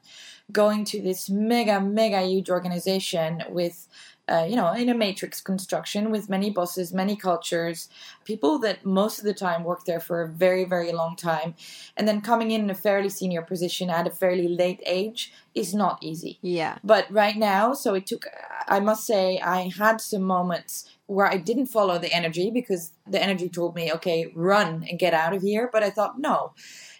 Going 0.50 0.84
to 0.86 1.00
this 1.00 1.30
mega, 1.30 1.80
mega 1.80 2.20
huge 2.22 2.50
organization 2.50 3.44
with, 3.48 3.86
uh, 4.28 4.44
you 4.50 4.56
know, 4.56 4.72
in 4.72 4.88
a 4.88 4.94
matrix 4.94 5.40
construction 5.40 6.10
with 6.10 6.28
many 6.28 6.50
bosses, 6.50 6.92
many 6.92 7.14
cultures, 7.14 7.88
people 8.24 8.58
that 8.58 8.84
most 8.84 9.20
of 9.20 9.24
the 9.24 9.34
time 9.34 9.62
work 9.62 9.84
there 9.84 10.00
for 10.00 10.20
a 10.20 10.28
very, 10.28 10.64
very 10.64 10.90
long 10.90 11.14
time, 11.14 11.54
and 11.96 12.08
then 12.08 12.20
coming 12.20 12.50
in, 12.50 12.62
in 12.62 12.70
a 12.70 12.74
fairly 12.74 13.08
senior 13.08 13.42
position 13.42 13.88
at 13.88 14.08
a 14.08 14.10
fairly 14.10 14.48
late 14.48 14.82
age 14.84 15.32
is 15.54 15.72
not 15.72 15.98
easy. 16.02 16.38
Yeah. 16.42 16.78
But 16.82 17.06
right 17.08 17.36
now, 17.36 17.72
so 17.72 17.94
it 17.94 18.06
took, 18.06 18.26
I 18.66 18.80
must 18.80 19.06
say, 19.06 19.38
I 19.38 19.70
had 19.78 20.00
some 20.00 20.22
moments 20.22 20.90
where 21.06 21.26
I 21.26 21.36
didn't 21.36 21.66
follow 21.66 21.98
the 21.98 22.12
energy 22.12 22.50
because 22.50 22.92
the 23.06 23.22
energy 23.22 23.48
told 23.48 23.74
me, 23.74 23.92
okay, 23.92 24.32
run 24.34 24.84
and 24.88 24.98
get 24.98 25.14
out 25.14 25.34
of 25.34 25.42
here. 25.42 25.70
But 25.72 25.82
I 25.82 25.90
thought, 25.90 26.18
no. 26.18 26.52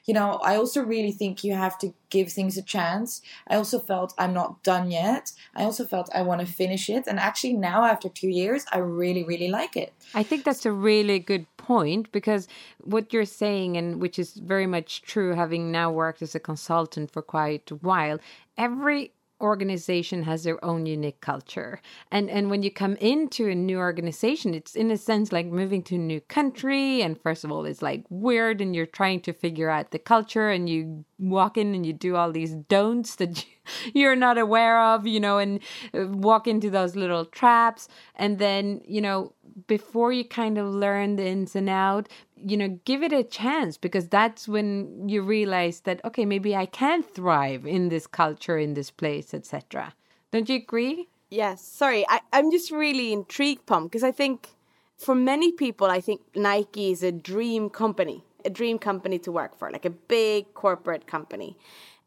You 0.07 0.14
know, 0.14 0.35
I 0.35 0.55
also 0.55 0.83
really 0.83 1.11
think 1.11 1.42
you 1.42 1.55
have 1.55 1.77
to 1.79 1.92
give 2.11 2.31
things 2.31 2.57
a 2.57 2.62
chance. 2.62 3.21
I 3.49 3.57
also 3.57 3.81
felt 3.81 4.14
I'm 4.16 4.33
not 4.33 4.62
done 4.62 4.92
yet. 4.92 5.33
I 5.57 5.64
also 5.64 5.85
felt 5.85 6.09
I 6.14 6.23
want 6.23 6.40
to 6.42 6.47
finish 6.47 6.88
it. 6.88 7.09
And 7.09 7.19
actually, 7.19 7.55
now 7.55 7.85
after 7.85 8.09
two 8.09 8.29
years, 8.29 8.64
I 8.71 8.79
really, 8.79 9.25
really 9.25 9.49
like 9.49 9.77
it. 9.77 9.92
I 10.14 10.23
think 10.23 10.45
that's 10.45 10.64
a 10.64 10.71
really 10.71 11.19
good 11.19 11.47
point 11.57 12.12
because 12.12 12.47
what 12.85 13.12
you're 13.12 13.25
saying, 13.25 13.77
and 13.77 14.01
which 14.01 14.16
is 14.16 14.35
very 14.35 14.69
much 14.69 15.03
true, 15.03 15.35
having 15.35 15.73
now 15.73 15.90
worked 15.90 16.23
as 16.23 16.37
a 16.37 16.40
consultant 16.40 17.11
for 17.11 17.23
quite 17.23 17.69
a 17.73 17.75
while, 17.75 18.21
every 18.57 19.11
organization 19.40 20.22
has 20.22 20.44
their 20.44 20.62
own 20.64 20.87
unique 20.87 21.20
culture. 21.20 21.81
And 22.11 22.31
and 22.31 22.51
when 22.51 22.62
you 22.62 22.70
come 22.70 22.96
into 22.96 23.49
a 23.49 23.55
new 23.55 23.79
organization 23.79 24.55
it's 24.55 24.75
in 24.75 24.90
a 24.90 24.96
sense 24.96 25.33
like 25.33 25.46
moving 25.46 25.83
to 25.85 25.96
a 25.96 25.99
new 25.99 26.20
country. 26.20 27.03
And 27.03 27.20
first 27.20 27.44
of 27.44 27.53
all 27.53 27.64
it's 27.64 27.83
like 27.83 28.05
weird 28.09 28.61
and 28.61 28.75
you're 28.75 28.87
trying 28.87 29.20
to 29.22 29.33
figure 29.33 29.68
out 29.70 29.90
the 29.90 29.99
culture 29.99 30.49
and 30.51 30.68
you 30.68 31.05
walk 31.18 31.57
in 31.59 31.75
and 31.75 31.85
you 31.85 31.92
do 31.92 32.16
all 32.16 32.33
these 32.33 32.55
don'ts 32.55 33.16
that 33.16 33.44
you're 33.94 34.16
not 34.16 34.38
aware 34.38 34.81
of 34.81 35.07
you 35.07 35.20
know 35.20 35.38
and 35.38 35.61
uh, 35.94 36.07
walk 36.07 36.46
into 36.46 36.70
those 36.70 36.96
little 36.96 37.25
traps. 37.25 37.88
And 38.14 38.38
then 38.38 38.81
you 38.87 39.01
know 39.01 39.33
before 39.66 40.12
you 40.12 40.25
kind 40.25 40.59
of 40.59 40.66
learn 40.66 41.16
the 41.16 41.27
ins 41.27 41.57
and 41.57 41.68
out 41.68 42.09
you 42.44 42.57
know 42.57 42.79
give 42.85 43.03
it 43.03 43.12
a 43.12 43.22
chance 43.22 43.77
because 43.77 44.09
that's 44.09 44.46
when 44.46 45.09
you 45.09 45.22
realize 45.22 45.81
that 45.81 46.05
okay 46.05 46.25
maybe 46.25 46.55
i 46.55 46.66
can 46.66 47.03
thrive 47.03 47.66
in 47.66 47.88
this 47.88 48.07
culture 48.07 48.59
in 48.59 48.75
this 48.75 48.90
place 48.90 49.33
etc 49.33 49.94
don't 50.33 50.49
you 50.49 50.57
agree? 50.57 51.09
Yes 51.31 51.62
sorry 51.62 52.05
I, 52.09 52.20
i'm 52.33 52.51
just 52.51 52.70
really 52.70 53.12
intrigued 53.12 53.66
pom 53.66 53.85
because 53.85 54.05
i 54.05 54.12
think 54.12 54.51
for 54.99 55.14
many 55.14 55.53
people 55.53 55.87
i 55.87 56.01
think 56.01 56.20
nike 56.35 56.92
is 56.92 57.03
a 57.03 57.12
dream 57.12 57.70
company 57.70 58.22
a 58.46 58.51
dream 58.51 58.79
company 58.79 59.18
to 59.18 59.33
work 59.33 59.59
for 59.59 59.70
like 59.70 59.85
a 59.85 59.90
big 59.90 60.55
corporate 60.55 61.07
company. 61.07 61.59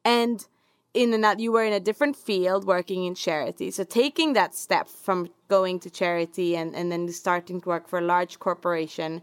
And 0.03 0.47
in 0.93 1.13
and 1.13 1.41
you 1.41 1.51
were 1.51 1.63
in 1.63 1.73
a 1.73 1.79
different 1.79 2.15
field 2.15 2.65
working 2.65 3.03
in 3.05 3.13
charity. 3.13 3.69
So 3.69 3.83
taking 3.83 4.33
that 4.33 4.55
step 4.55 4.87
from 4.87 5.29
going 5.47 5.79
to 5.81 5.89
charity 5.89 6.55
and, 6.55 6.75
and 6.75 6.91
then 6.91 7.07
starting 7.11 7.61
to 7.61 7.69
work 7.69 7.87
for 7.87 7.99
a 7.99 8.01
large 8.01 8.39
corporation 8.39 9.21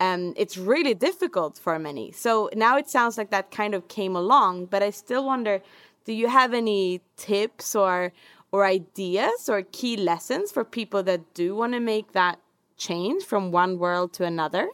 um, 0.00 0.32
it's 0.36 0.56
really 0.56 0.94
difficult 0.94 1.58
for 1.58 1.78
many. 1.78 2.12
So 2.12 2.50
now 2.54 2.76
it 2.76 2.88
sounds 2.88 3.18
like 3.18 3.30
that 3.30 3.50
kind 3.50 3.74
of 3.74 3.88
came 3.88 4.14
along 4.16 4.66
but 4.66 4.82
i 4.82 4.90
still 4.90 5.24
wonder 5.24 5.60
do 6.04 6.12
you 6.12 6.28
have 6.28 6.54
any 6.54 7.00
tips 7.16 7.76
or 7.76 8.12
or 8.50 8.64
ideas 8.64 9.48
or 9.48 9.62
key 9.62 9.96
lessons 9.96 10.50
for 10.50 10.64
people 10.64 11.02
that 11.02 11.34
do 11.34 11.54
want 11.54 11.74
to 11.74 11.80
make 11.80 12.12
that 12.12 12.38
change 12.78 13.22
from 13.22 13.52
one 13.52 13.78
world 13.78 14.14
to 14.14 14.24
another? 14.24 14.70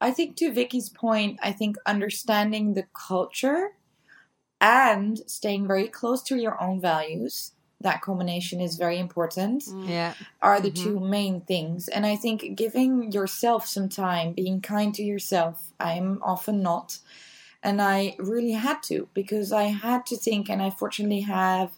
I 0.00 0.12
think 0.12 0.36
to 0.36 0.52
vicky's 0.52 0.90
point 0.90 1.38
i 1.42 1.52
think 1.52 1.76
understanding 1.86 2.74
the 2.74 2.86
culture 3.08 3.70
and 4.60 5.18
staying 5.26 5.66
very 5.66 5.88
close 5.88 6.22
to 6.24 6.36
your 6.36 6.60
own 6.62 6.80
values 6.80 7.52
that 7.80 8.00
combination 8.00 8.60
is 8.60 8.76
very 8.76 8.98
important 8.98 9.64
mm. 9.64 9.88
Yeah. 9.88 10.14
are 10.40 10.60
the 10.60 10.70
mm-hmm. 10.70 10.84
two 10.84 11.00
main 11.00 11.40
things. 11.42 11.88
And 11.88 12.06
I 12.06 12.16
think 12.16 12.56
giving 12.56 13.12
yourself 13.12 13.66
some 13.66 13.88
time, 13.88 14.32
being 14.32 14.60
kind 14.60 14.94
to 14.94 15.02
yourself, 15.02 15.72
I'm 15.78 16.20
often 16.22 16.62
not. 16.62 16.98
And 17.62 17.82
I 17.82 18.16
really 18.18 18.52
had 18.52 18.82
to 18.84 19.08
because 19.12 19.52
I 19.52 19.64
had 19.64 20.06
to 20.06 20.16
think, 20.16 20.48
and 20.48 20.62
I 20.62 20.70
fortunately 20.70 21.22
have 21.22 21.72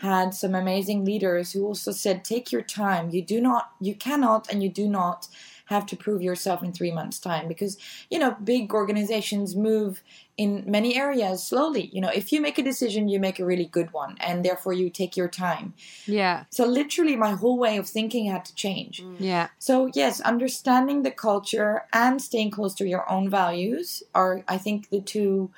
had 0.00 0.34
some 0.34 0.54
amazing 0.54 1.04
leaders 1.04 1.52
who 1.52 1.64
also 1.64 1.92
said, 1.92 2.24
take 2.24 2.52
your 2.52 2.62
time. 2.62 3.10
You 3.10 3.22
do 3.22 3.40
not, 3.40 3.72
you 3.80 3.94
cannot, 3.94 4.50
and 4.50 4.62
you 4.62 4.68
do 4.68 4.88
not 4.88 5.28
have 5.70 5.86
to 5.86 5.96
prove 5.96 6.20
yourself 6.20 6.64
in 6.64 6.72
three 6.72 6.90
months' 6.90 7.20
time 7.20 7.46
because, 7.46 7.78
you 8.10 8.18
know, 8.18 8.36
big 8.42 8.74
organizations 8.74 9.54
move 9.54 10.02
in 10.36 10.64
many 10.66 10.96
areas 10.96 11.44
slowly. 11.44 11.88
You 11.92 12.00
know, 12.00 12.08
if 12.08 12.32
you 12.32 12.40
make 12.40 12.58
a 12.58 12.62
decision, 12.62 13.08
you 13.08 13.20
make 13.20 13.38
a 13.38 13.44
really 13.44 13.66
good 13.66 13.92
one, 13.92 14.16
and 14.20 14.44
therefore 14.44 14.72
you 14.72 14.90
take 14.90 15.16
your 15.16 15.28
time. 15.28 15.74
Yeah. 16.06 16.44
So 16.50 16.66
literally, 16.66 17.14
my 17.14 17.30
whole 17.30 17.56
way 17.56 17.76
of 17.76 17.88
thinking 17.88 18.26
had 18.26 18.44
to 18.46 18.54
change. 18.54 19.00
Mm. 19.00 19.16
Yeah. 19.20 19.48
So 19.60 19.90
yes, 19.94 20.20
understanding 20.20 21.02
the 21.02 21.12
culture 21.12 21.84
and 21.92 22.20
staying 22.20 22.50
close 22.50 22.74
to 22.74 22.88
your 22.88 23.08
own 23.08 23.30
values 23.30 24.02
are, 24.12 24.42
I 24.48 24.58
think, 24.58 24.90
the 24.90 25.00
two 25.00 25.50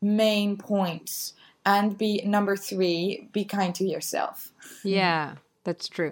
main 0.00 0.56
points. 0.56 1.34
And 1.64 1.96
be 1.96 2.20
number 2.24 2.56
three, 2.56 3.28
be 3.32 3.44
kind 3.44 3.72
to 3.76 3.84
yourself. 3.84 4.52
Yeah, 4.82 5.34
that's 5.62 5.86
true. 5.88 6.10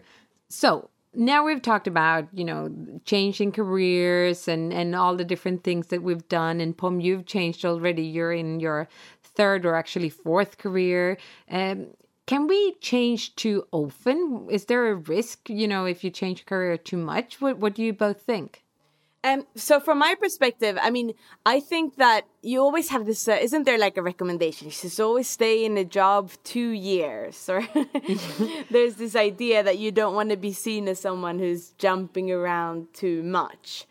So 0.48 0.90
now 1.14 1.44
we've 1.44 1.62
talked 1.62 1.86
about, 1.86 2.28
you 2.32 2.44
know, 2.44 2.70
changing 3.04 3.52
careers 3.52 4.46
and, 4.48 4.72
and 4.72 4.94
all 4.94 5.16
the 5.16 5.24
different 5.24 5.64
things 5.64 5.88
that 5.88 6.02
we've 6.02 6.28
done. 6.28 6.60
And 6.60 6.76
Pom, 6.76 7.00
you've 7.00 7.26
changed 7.26 7.64
already. 7.64 8.02
You're 8.02 8.32
in 8.32 8.60
your 8.60 8.88
third 9.22 9.66
or 9.66 9.74
actually 9.74 10.10
fourth 10.10 10.58
career. 10.58 11.18
Um, 11.50 11.88
can 12.26 12.46
we 12.46 12.74
change 12.80 13.34
too 13.34 13.66
often? 13.72 14.46
Is 14.50 14.66
there 14.66 14.90
a 14.90 14.94
risk, 14.94 15.50
you 15.50 15.66
know, 15.66 15.84
if 15.84 16.04
you 16.04 16.10
change 16.10 16.46
career 16.46 16.76
too 16.76 16.96
much? 16.96 17.40
What, 17.40 17.58
what 17.58 17.74
do 17.74 17.82
you 17.82 17.92
both 17.92 18.22
think? 18.22 18.62
Um, 19.22 19.46
so 19.54 19.80
from 19.80 19.98
my 19.98 20.14
perspective, 20.18 20.78
I 20.80 20.90
mean, 20.90 21.12
I 21.44 21.60
think 21.60 21.96
that 21.96 22.26
you 22.40 22.60
always 22.60 22.88
have 22.88 23.04
this. 23.04 23.28
Uh, 23.28 23.32
isn't 23.32 23.64
there 23.64 23.76
like 23.76 23.98
a 23.98 24.02
recommendation? 24.02 24.68
You 24.68 24.72
should 24.72 24.98
always 24.98 25.28
stay 25.28 25.64
in 25.64 25.76
a 25.76 25.84
job 25.84 26.30
two 26.42 26.70
years, 26.70 27.46
or 27.48 27.62
there's 28.70 28.94
this 28.94 29.14
idea 29.14 29.62
that 29.62 29.78
you 29.78 29.92
don't 29.92 30.14
want 30.14 30.30
to 30.30 30.38
be 30.38 30.54
seen 30.54 30.88
as 30.88 31.00
someone 31.00 31.38
who's 31.38 31.70
jumping 31.72 32.30
around 32.30 32.94
too 32.94 33.22
much. 33.22 33.86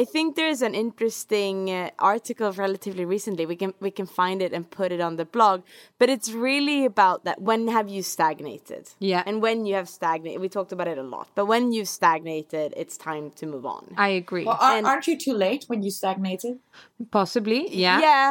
I 0.00 0.04
think 0.04 0.34
there's 0.34 0.60
an 0.60 0.74
interesting 0.74 1.70
uh, 1.70 1.90
article 2.00 2.50
relatively 2.52 3.04
recently. 3.04 3.46
We 3.46 3.54
can 3.62 3.72
we 3.86 3.92
can 3.98 4.06
find 4.06 4.42
it 4.42 4.52
and 4.52 4.68
put 4.80 4.90
it 4.96 5.00
on 5.00 5.14
the 5.20 5.24
blog. 5.36 5.62
But 6.00 6.08
it's 6.14 6.30
really 6.32 6.84
about 6.84 7.24
that. 7.26 7.40
When 7.40 7.68
have 7.68 7.88
you 7.88 8.02
stagnated? 8.02 8.84
Yeah. 8.98 9.22
And 9.24 9.40
when 9.40 9.66
you 9.66 9.74
have 9.80 9.88
stagnated, 9.88 10.40
we 10.40 10.48
talked 10.48 10.72
about 10.72 10.88
it 10.88 10.98
a 10.98 11.02
lot. 11.16 11.28
But 11.36 11.46
when 11.46 11.72
you've 11.72 11.92
stagnated, 12.00 12.74
it's 12.76 12.96
time 12.96 13.30
to 13.38 13.46
move 13.46 13.64
on. 13.76 13.94
I 13.96 14.08
agree. 14.08 14.44
Well, 14.44 14.58
are, 14.60 14.76
And- 14.76 14.86
aren't 14.86 15.06
you 15.06 15.16
too 15.16 15.34
late 15.46 15.62
when 15.68 15.80
you 15.84 15.90
stagnated? 15.90 16.58
Possibly. 17.12 17.60
Yeah. 17.84 18.00
Yeah, 18.00 18.30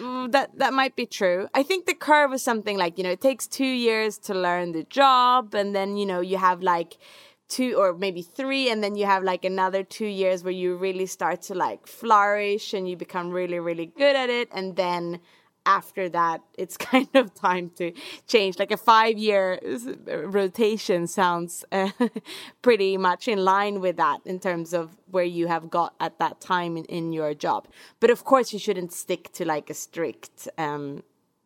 mm, 0.00 0.32
that 0.32 0.46
that 0.62 0.72
might 0.72 0.94
be 0.96 1.06
true. 1.20 1.40
I 1.60 1.62
think 1.62 1.84
the 1.84 1.98
curve 2.08 2.32
is 2.32 2.42
something 2.42 2.78
like 2.78 2.92
you 2.96 3.04
know 3.04 3.14
it 3.18 3.20
takes 3.20 3.46
two 3.46 3.74
years 3.88 4.12
to 4.28 4.32
learn 4.46 4.72
the 4.72 4.84
job, 5.00 5.54
and 5.54 5.68
then 5.76 5.88
you 6.00 6.06
know 6.06 6.20
you 6.32 6.38
have 6.38 6.62
like 6.62 6.96
two 7.52 7.74
or 7.76 7.92
maybe 7.92 8.22
three, 8.22 8.70
and 8.70 8.82
then 8.82 8.94
you 8.94 9.04
have 9.04 9.22
like 9.22 9.44
another 9.44 9.82
two 9.82 10.06
years 10.06 10.42
where 10.42 10.58
you 10.62 10.76
really 10.76 11.04
start 11.06 11.42
to 11.42 11.54
like 11.54 11.86
flourish 11.86 12.72
and 12.72 12.88
you 12.88 12.96
become 12.96 13.30
really 13.30 13.60
really 13.60 13.86
good 13.86 14.16
at 14.16 14.30
it, 14.30 14.48
and 14.52 14.76
then 14.76 15.20
after 15.64 16.08
that 16.08 16.40
it's 16.58 16.76
kind 16.92 17.08
of 17.14 17.34
time 17.34 17.70
to 17.76 17.92
change. 18.26 18.58
Like 18.58 18.70
a 18.70 18.76
five 18.76 19.18
year 19.18 19.60
rotation 20.24 21.06
sounds 21.06 21.64
uh, 21.70 21.90
pretty 22.62 22.96
much 22.96 23.28
in 23.28 23.44
line 23.44 23.80
with 23.80 23.96
that 23.96 24.20
in 24.24 24.40
terms 24.40 24.72
of 24.72 24.96
where 25.10 25.30
you 25.38 25.46
have 25.46 25.70
got 25.70 25.94
at 26.00 26.18
that 26.18 26.40
time 26.40 26.76
in, 26.76 26.84
in 26.86 27.12
your 27.12 27.34
job. 27.34 27.68
But 28.00 28.10
of 28.10 28.24
course 28.24 28.52
you 28.52 28.58
shouldn't 28.58 28.92
stick 28.92 29.32
to 29.34 29.44
like 29.44 29.68
a 29.70 29.74
strict 29.74 30.48
um 30.58 31.02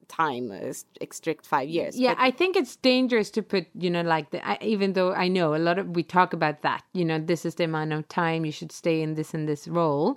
time 0.08 0.50
st- 0.72 1.12
strict 1.12 1.46
five 1.46 1.68
years 1.68 1.96
Yeah, 1.98 2.14
But- 2.14 2.22
I 2.22 2.30
think 2.30 2.56
it's 2.56 2.76
dangerous 2.76 3.30
to 3.32 3.42
put, 3.42 3.66
you 3.74 3.90
know, 3.90 4.02
like 4.02 4.30
the, 4.30 4.46
I, 4.46 4.58
even 4.60 4.92
though 4.94 5.12
I 5.12 5.28
know 5.28 5.54
a 5.54 5.58
lot 5.58 5.78
of 5.78 5.88
we 5.94 6.02
talk 6.02 6.32
about 6.32 6.62
that, 6.62 6.84
you 6.92 7.04
know, 7.04 7.18
this 7.18 7.44
is 7.44 7.54
the 7.56 7.64
amount 7.64 7.92
of 7.92 8.08
time 8.08 8.44
you 8.44 8.52
should 8.52 8.72
stay 8.72 9.02
in 9.02 9.14
this 9.14 9.34
and 9.34 9.48
this 9.48 9.66
role. 9.68 10.16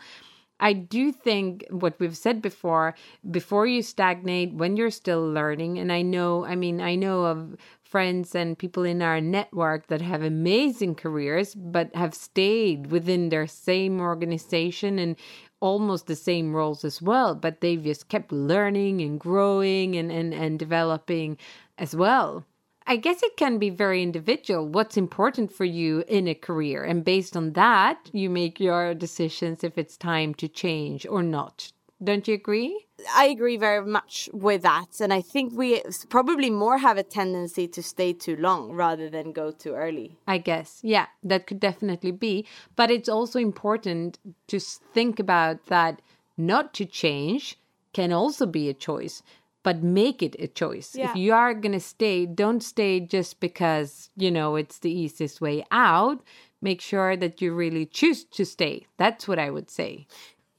I 0.62 0.74
do 0.74 1.14
think 1.14 1.66
what 1.70 1.98
we've 2.00 2.18
said 2.18 2.42
before, 2.42 2.94
before 3.32 3.66
you 3.66 3.82
stagnate, 3.82 4.54
when 4.54 4.76
you're 4.76 4.92
still 4.92 5.26
learning, 5.26 5.80
and 5.80 5.90
I 5.90 6.02
know, 6.02 6.44
I 6.46 6.56
mean, 6.56 6.82
I 6.82 6.96
know 6.96 7.24
of 7.24 7.56
friends 7.82 8.36
and 8.36 8.60
people 8.60 8.84
in 8.84 9.02
our 9.02 9.22
network 9.22 9.88
that 9.88 10.02
have 10.02 10.22
amazing 10.22 10.96
careers, 10.96 11.56
but 11.56 11.96
have 11.96 12.14
stayed 12.14 12.92
within 12.92 13.30
their 13.30 13.48
same 13.48 14.02
organization 14.02 15.00
and 15.00 15.16
almost 15.60 16.08
the 16.08 16.16
same 16.16 16.56
roles 16.56 16.86
as 16.86 17.02
well, 17.02 17.36
but 17.36 17.62
they've 17.62 17.84
just 17.84 18.08
kept 18.08 18.32
learning 18.32 19.02
and 19.02 19.20
growing 19.20 19.96
and, 19.96 20.12
and, 20.12 20.34
and 20.34 20.60
developing 20.60 21.38
as 21.78 21.96
well. 21.96 22.46
I 22.88 22.96
guess 22.96 23.22
it 23.22 23.38
can 23.38 23.60
be 23.60 23.70
very 23.70 24.02
individual 24.02 24.68
what's 24.68 24.98
important 24.98 25.52
for 25.52 25.66
you 25.66 26.04
in 26.08 26.28
a 26.28 26.34
career. 26.34 26.84
And 26.84 27.06
based 27.06 27.38
on 27.38 27.54
that, 27.54 28.10
you 28.14 28.30
make 28.30 28.60
your 28.60 28.96
decisions 28.96 29.64
if 29.64 29.78
it's 29.78 29.96
time 29.96 30.34
to 30.36 30.48
change 30.48 31.06
or 31.06 31.22
not. 31.22 31.72
Don't 32.02 32.28
you 32.28 32.34
agree? 32.36 32.86
I 33.14 33.26
agree 33.26 33.58
very 33.58 33.86
much 33.86 34.30
with 34.34 34.62
that. 34.62 35.02
And 35.02 35.14
I 35.14 35.22
think 35.22 35.54
we 35.54 35.82
probably 36.10 36.50
more 36.50 36.78
have 36.78 36.98
a 36.98 37.04
tendency 37.04 37.68
to 37.68 37.84
stay 37.84 38.14
too 38.14 38.36
long 38.38 38.72
rather 38.72 39.10
than 39.10 39.32
go 39.32 39.52
too 39.52 39.74
early. 39.74 40.18
I 40.28 40.38
guess. 40.38 40.80
Yeah, 40.82 41.08
that 41.24 41.48
could 41.48 41.60
definitely 41.60 42.12
be. 42.12 42.46
But 42.76 42.90
it's 42.90 43.10
also 43.10 43.40
important 43.40 44.20
to 44.48 44.60
think 44.60 45.20
about 45.20 45.66
that 45.68 46.02
not 46.38 46.74
to 46.76 46.86
change 46.86 47.58
can 47.92 48.14
also 48.14 48.46
be 48.46 48.70
a 48.70 48.74
choice, 48.74 49.22
but 49.64 49.84
make 49.84 50.24
it 50.24 50.36
a 50.40 50.48
choice. 50.48 50.96
Yeah. 50.96 51.10
If 51.10 51.18
you 51.18 51.34
are 51.34 51.54
going 51.54 51.74
to 51.74 51.80
stay, 51.80 52.26
don't 52.26 52.62
stay 52.62 53.00
just 53.00 53.40
because, 53.40 54.10
you 54.16 54.32
know, 54.32 54.56
it's 54.56 54.80
the 54.80 54.92
easiest 54.92 55.42
way 55.42 55.66
out. 55.72 56.24
Make 56.62 56.82
sure 56.82 57.18
that 57.18 57.42
you 57.42 57.54
really 57.54 57.86
choose 57.86 58.24
to 58.26 58.46
stay. 58.46 58.88
That's 58.98 59.28
what 59.28 59.40
I 59.40 59.50
would 59.50 59.70
say. 59.70 60.08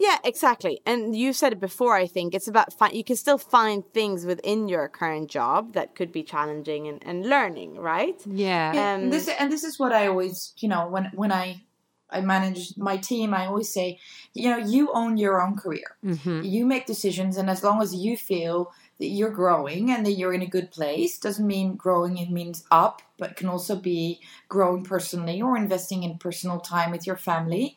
Yeah, 0.00 0.16
exactly. 0.24 0.80
And 0.86 1.14
you 1.14 1.34
said 1.34 1.52
it 1.52 1.60
before, 1.60 1.94
I 1.94 2.06
think. 2.06 2.34
It's 2.34 2.48
about 2.48 2.72
fi- 2.72 2.90
you 2.92 3.04
can 3.04 3.16
still 3.16 3.36
find 3.36 3.84
things 3.92 4.24
within 4.24 4.66
your 4.66 4.88
current 4.88 5.30
job 5.30 5.74
that 5.74 5.94
could 5.94 6.10
be 6.10 6.22
challenging 6.22 6.88
and, 6.88 7.06
and 7.06 7.28
learning, 7.28 7.78
right? 7.78 8.16
Yeah. 8.26 8.72
Yeah, 8.72 8.94
Um, 8.94 9.02
and 9.02 9.12
this 9.12 9.28
and 9.28 9.52
this 9.52 9.62
is 9.62 9.78
what 9.78 9.92
I 9.92 10.06
always, 10.06 10.54
you 10.56 10.68
know, 10.68 10.88
when 10.88 11.04
when 11.14 11.32
I 11.32 11.62
I 12.08 12.20
manage 12.22 12.76
my 12.78 12.96
team, 12.96 13.34
I 13.34 13.46
always 13.46 13.70
say, 13.72 13.98
you 14.32 14.48
know, 14.50 14.56
you 14.56 14.90
own 14.92 15.18
your 15.18 15.40
own 15.44 15.54
career. 15.56 15.96
Mhm. 16.02 16.50
You 16.50 16.64
make 16.64 16.86
decisions, 16.86 17.36
and 17.36 17.48
as 17.50 17.62
long 17.62 17.82
as 17.82 17.94
you 17.94 18.16
feel 18.16 18.72
that 18.98 19.06
you're 19.16 19.36
growing 19.42 19.90
and 19.90 20.04
that 20.06 20.12
you're 20.18 20.32
in 20.32 20.42
a 20.42 20.54
good 20.56 20.70
place, 20.70 21.18
doesn't 21.18 21.46
mean 21.46 21.76
growing. 21.76 22.16
It 22.16 22.30
means 22.30 22.64
up, 22.70 23.02
but 23.18 23.36
can 23.36 23.48
also 23.48 23.76
be 23.76 24.20
growing 24.48 24.82
personally 24.82 25.42
or 25.42 25.56
investing 25.56 26.02
in 26.02 26.18
personal 26.18 26.58
time 26.58 26.90
with 26.90 27.06
your 27.06 27.16
family. 27.16 27.76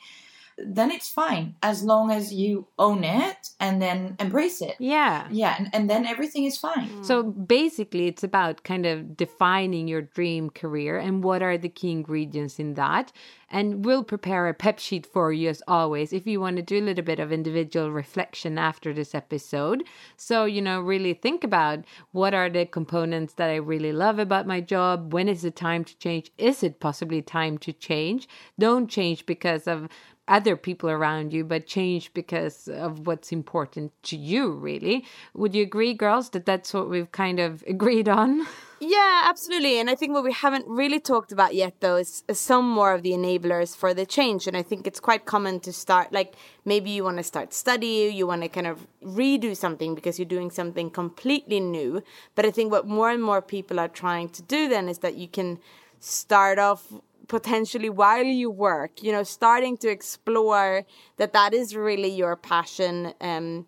Then 0.57 0.91
it's 0.91 1.09
fine 1.09 1.55
as 1.61 1.83
long 1.83 2.11
as 2.11 2.33
you 2.33 2.67
own 2.77 3.03
it 3.03 3.49
and 3.59 3.81
then 3.81 4.15
embrace 4.19 4.61
it. 4.61 4.75
Yeah. 4.79 5.27
Yeah, 5.31 5.55
and, 5.57 5.69
and 5.73 5.89
then 5.89 6.05
everything 6.05 6.45
is 6.45 6.57
fine. 6.57 6.89
Mm. 6.89 7.05
So 7.05 7.23
basically, 7.23 8.07
it's 8.07 8.23
about 8.23 8.63
kind 8.63 8.85
of 8.85 9.17
defining 9.17 9.87
your 9.87 10.01
dream 10.01 10.49
career 10.49 10.97
and 10.97 11.23
what 11.23 11.41
are 11.41 11.57
the 11.57 11.69
key 11.69 11.91
ingredients 11.91 12.59
in 12.59 12.75
that. 12.75 13.11
And 13.49 13.85
we'll 13.85 14.03
prepare 14.03 14.47
a 14.47 14.53
pep 14.53 14.79
sheet 14.79 15.05
for 15.05 15.31
you 15.31 15.49
as 15.49 15.61
always 15.67 16.11
if 16.11 16.25
you 16.25 16.39
want 16.39 16.55
to 16.55 16.63
do 16.63 16.79
a 16.79 16.81
little 16.81 17.05
bit 17.05 17.19
of 17.19 17.31
individual 17.31 17.91
reflection 17.91 18.57
after 18.57 18.93
this 18.93 19.13
episode. 19.13 19.83
So, 20.17 20.45
you 20.45 20.59
know, 20.59 20.81
really 20.81 21.13
think 21.13 21.43
about 21.43 21.85
what 22.13 22.33
are 22.33 22.49
the 22.49 22.65
components 22.65 23.33
that 23.35 23.51
I 23.51 23.57
really 23.57 23.91
love 23.91 24.17
about 24.17 24.47
my 24.47 24.59
job? 24.59 25.13
When 25.13 25.29
is 25.29 25.45
it 25.45 25.55
time 25.55 25.83
to 25.83 25.97
change? 25.99 26.31
Is 26.39 26.63
it 26.63 26.79
possibly 26.79 27.21
time 27.21 27.59
to 27.59 27.73
change? 27.73 28.27
Don't 28.57 28.89
change 28.89 29.27
because 29.27 29.67
of 29.67 29.87
other 30.27 30.55
people 30.55 30.89
around 30.89 31.33
you, 31.33 31.43
but 31.43 31.67
change 31.67 32.13
because 32.13 32.67
of 32.69 33.05
what's 33.07 33.31
important 33.31 33.91
to 34.03 34.15
you, 34.15 34.53
really. 34.53 35.05
Would 35.33 35.53
you 35.53 35.63
agree, 35.63 35.93
girls, 35.93 36.29
that 36.29 36.45
that's 36.45 36.73
what 36.73 36.89
we've 36.89 37.11
kind 37.11 37.39
of 37.39 37.63
agreed 37.67 38.07
on? 38.07 38.47
Yeah, 38.79 39.23
absolutely. 39.25 39.79
And 39.79 39.89
I 39.89 39.95
think 39.95 40.13
what 40.13 40.23
we 40.23 40.33
haven't 40.33 40.65
really 40.67 40.99
talked 40.99 41.31
about 41.31 41.55
yet, 41.55 41.75
though, 41.79 41.97
is, 41.97 42.23
some 42.31 42.69
more 42.69 42.93
of 42.93 43.03
the 43.03 43.11
enablers 43.11 43.75
for 43.75 43.93
the 43.93 44.05
change. 44.05 44.47
And 44.47 44.57
I 44.57 44.61
think 44.61 44.87
it's 44.87 44.99
quite 44.99 45.25
common 45.25 45.59
to 45.61 45.73
start, 45.73 46.11
like, 46.11 46.35
maybe 46.65 46.89
you 46.89 47.03
want 47.03 47.17
to 47.17 47.23
start 47.23 47.53
study, 47.53 48.11
you 48.13 48.27
want 48.27 48.41
to 48.43 48.49
kind 48.49 48.67
of 48.67 48.87
redo 49.03 49.55
something 49.55 49.95
because 49.95 50.19
you're 50.19 50.25
doing 50.25 50.51
something 50.51 50.89
completely 50.89 51.59
new. 51.59 52.01
But 52.35 52.45
I 52.45 52.51
think 52.51 52.71
what 52.71 52.87
more 52.87 53.09
and 53.09 53.23
more 53.23 53.41
people 53.41 53.79
are 53.79 53.87
trying 53.87 54.29
to 54.29 54.41
do 54.41 54.67
then 54.67 54.89
is 54.89 54.99
that 54.99 55.15
you 55.15 55.27
can 55.27 55.59
start 55.99 56.59
off 56.59 56.91
potentially 57.27 57.89
while 57.89 58.23
you 58.23 58.49
work 58.49 59.01
you 59.01 59.11
know 59.11 59.23
starting 59.23 59.77
to 59.77 59.89
explore 59.89 60.85
that 61.17 61.33
that 61.33 61.53
is 61.53 61.75
really 61.75 62.09
your 62.09 62.35
passion 62.35 63.13
um 63.21 63.65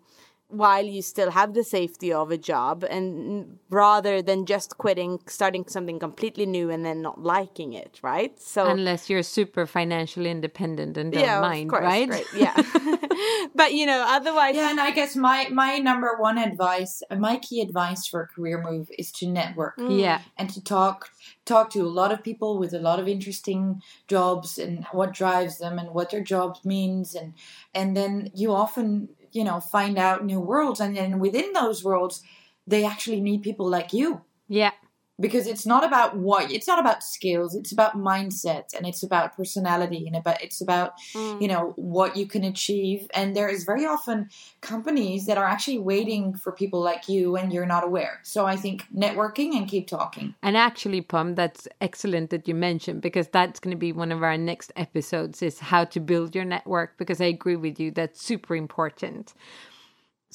while 0.48 0.84
you 0.84 1.02
still 1.02 1.30
have 1.32 1.54
the 1.54 1.64
safety 1.64 2.12
of 2.12 2.30
a 2.30 2.38
job 2.38 2.84
and 2.84 3.58
rather 3.68 4.22
than 4.22 4.46
just 4.46 4.78
quitting 4.78 5.18
starting 5.26 5.64
something 5.66 5.98
completely 5.98 6.46
new 6.46 6.70
and 6.70 6.84
then 6.84 7.02
not 7.02 7.20
liking 7.20 7.72
it 7.72 7.98
right 8.02 8.38
so 8.38 8.66
unless 8.66 9.10
you're 9.10 9.24
super 9.24 9.66
financially 9.66 10.30
independent 10.30 10.96
and 10.96 11.12
don't 11.12 11.22
yeah, 11.22 11.40
mind 11.40 11.68
course, 11.68 11.82
right? 11.82 12.08
right 12.08 12.26
yeah 12.36 12.54
but 13.56 13.74
you 13.74 13.84
know 13.84 14.04
otherwise 14.06 14.54
yeah 14.54 14.70
and 14.70 14.80
i 14.80 14.92
guess 14.92 15.16
my 15.16 15.48
my 15.50 15.78
number 15.78 16.16
one 16.18 16.38
advice 16.38 17.02
my 17.18 17.36
key 17.38 17.60
advice 17.60 18.06
for 18.06 18.22
a 18.22 18.26
career 18.28 18.62
move 18.62 18.88
is 18.96 19.10
to 19.10 19.26
network 19.26 19.76
mm. 19.78 20.00
yeah 20.00 20.20
and 20.36 20.48
to 20.48 20.62
talk 20.62 21.10
talk 21.46 21.70
to 21.70 21.80
a 21.80 21.88
lot 22.00 22.12
of 22.12 22.22
people 22.22 22.58
with 22.58 22.74
a 22.74 22.78
lot 22.78 23.00
of 23.00 23.08
interesting 23.08 23.80
jobs 24.08 24.58
and 24.58 24.84
what 24.92 25.14
drives 25.14 25.58
them 25.58 25.78
and 25.78 25.90
what 25.90 26.10
their 26.10 26.22
job 26.22 26.58
means. 26.64 27.14
And 27.14 27.32
and 27.74 27.96
then 27.96 28.30
you 28.34 28.52
often 28.52 29.08
you 29.32 29.44
know 29.44 29.60
find 29.60 29.96
out 29.98 30.24
new 30.24 30.40
worlds. 30.40 30.80
And 30.80 30.96
then 30.96 31.18
within 31.18 31.52
those 31.52 31.82
worlds 31.82 32.22
they 32.66 32.84
actually 32.84 33.20
need 33.20 33.42
people 33.42 33.68
like 33.68 33.92
you. 33.92 34.22
Yeah 34.48 34.72
because 35.18 35.46
it's 35.46 35.66
not 35.66 35.84
about 35.84 36.16
what 36.16 36.50
it's 36.50 36.66
not 36.66 36.78
about 36.78 37.02
skills 37.02 37.54
it's 37.54 37.72
about 37.72 37.96
mindset 37.96 38.74
and 38.76 38.86
it's 38.86 39.02
about 39.02 39.36
personality 39.36 40.04
and 40.06 40.16
about 40.16 40.42
it's 40.42 40.60
about 40.60 40.92
mm. 41.14 41.40
you 41.40 41.48
know 41.48 41.72
what 41.76 42.16
you 42.16 42.26
can 42.26 42.44
achieve. 42.44 43.06
And 43.14 43.36
there 43.36 43.48
is 43.48 43.64
very 43.64 43.86
often 43.86 44.28
companies 44.60 45.26
that 45.26 45.38
are 45.38 45.44
actually 45.44 45.78
waiting 45.78 46.34
for 46.34 46.52
people 46.52 46.80
like 46.80 47.08
you 47.08 47.36
and 47.36 47.52
you're 47.52 47.66
not 47.66 47.84
aware. 47.84 48.20
So 48.22 48.46
i 48.46 48.56
think 48.56 48.84
networking 48.94 49.56
and 49.56 49.68
keep 49.68 49.86
talking. 49.88 50.34
And 50.42 50.56
actually 50.56 51.00
pom 51.00 51.34
that's 51.34 51.68
excellent 51.80 52.30
that 52.30 52.48
you 52.48 52.54
mentioned 52.54 53.00
because 53.00 53.28
that's 53.28 53.60
going 53.60 53.74
to 53.74 53.78
be 53.78 53.92
one 53.92 54.12
of 54.12 54.22
our 54.22 54.36
next 54.36 54.72
episodes 54.76 55.42
is 55.42 55.58
how 55.58 55.84
to 55.84 56.00
build 56.00 56.34
your 56.34 56.44
network 56.44 56.96
because 56.98 57.20
i 57.20 57.24
agree 57.24 57.56
with 57.56 57.78
you 57.80 57.90
that's 57.90 58.22
super 58.22 58.54
important 58.56 59.34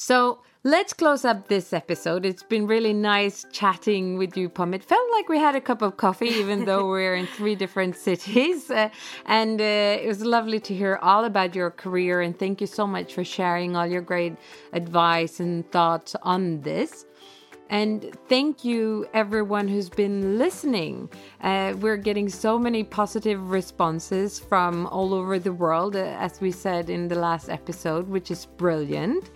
so 0.02 0.40
let's 0.64 0.94
close 0.94 1.24
up 1.26 1.48
this 1.48 1.74
episode. 1.74 2.26
It's 2.26 2.42
been 2.42 2.66
really 2.66 2.92
nice 2.92 3.46
chatting 3.52 4.18
with 4.18 4.36
you, 4.36 4.50
Pom. 4.50 4.74
It 4.74 4.84
felt 4.84 5.08
like 5.12 5.30
we 5.30 5.38
had 5.38 5.56
a 5.56 5.62
cup 5.62 5.84
of 5.84 5.98
coffee, 5.98 6.30
even 6.30 6.66
though 6.70 6.90
we're 6.90 7.14
in 7.14 7.28
three 7.28 7.54
different 7.54 7.96
cities. 7.96 8.72
Uh, 8.72 8.90
and 9.28 9.62
uh, 9.62 10.02
it 10.04 10.08
was 10.08 10.26
lovely 10.26 10.60
to 10.62 10.74
hear 10.74 10.98
all 11.04 11.26
about 11.26 11.54
your 11.54 11.70
career. 11.70 12.22
And 12.22 12.38
thank 12.38 12.62
you 12.62 12.66
so 12.66 12.88
much 12.88 13.14
for 13.14 13.24
sharing 13.24 13.76
all 13.76 13.86
your 13.86 14.02
great 14.02 14.34
advice 14.74 15.40
and 15.40 15.72
thoughts 15.72 16.16
on 16.24 16.62
this. 16.62 17.06
And 17.70 18.14
thank 18.28 18.66
you, 18.66 19.08
everyone 19.14 19.68
who's 19.68 19.88
been 19.88 20.38
listening. 20.40 21.10
Uh, 21.42 21.74
we're 21.80 21.96
getting 21.96 22.28
so 22.28 22.60
many 22.60 22.84
positive 22.84 23.52
responses 23.52 24.40
from 24.40 24.88
all 24.88 25.14
over 25.14 25.38
the 25.38 25.54
world, 25.54 25.96
uh, 25.96 26.00
as 26.20 26.42
we 26.42 26.52
said 26.52 26.90
in 26.90 27.08
the 27.08 27.16
last 27.16 27.50
episode, 27.50 28.10
which 28.10 28.30
is 28.30 28.46
brilliant. 28.46 29.30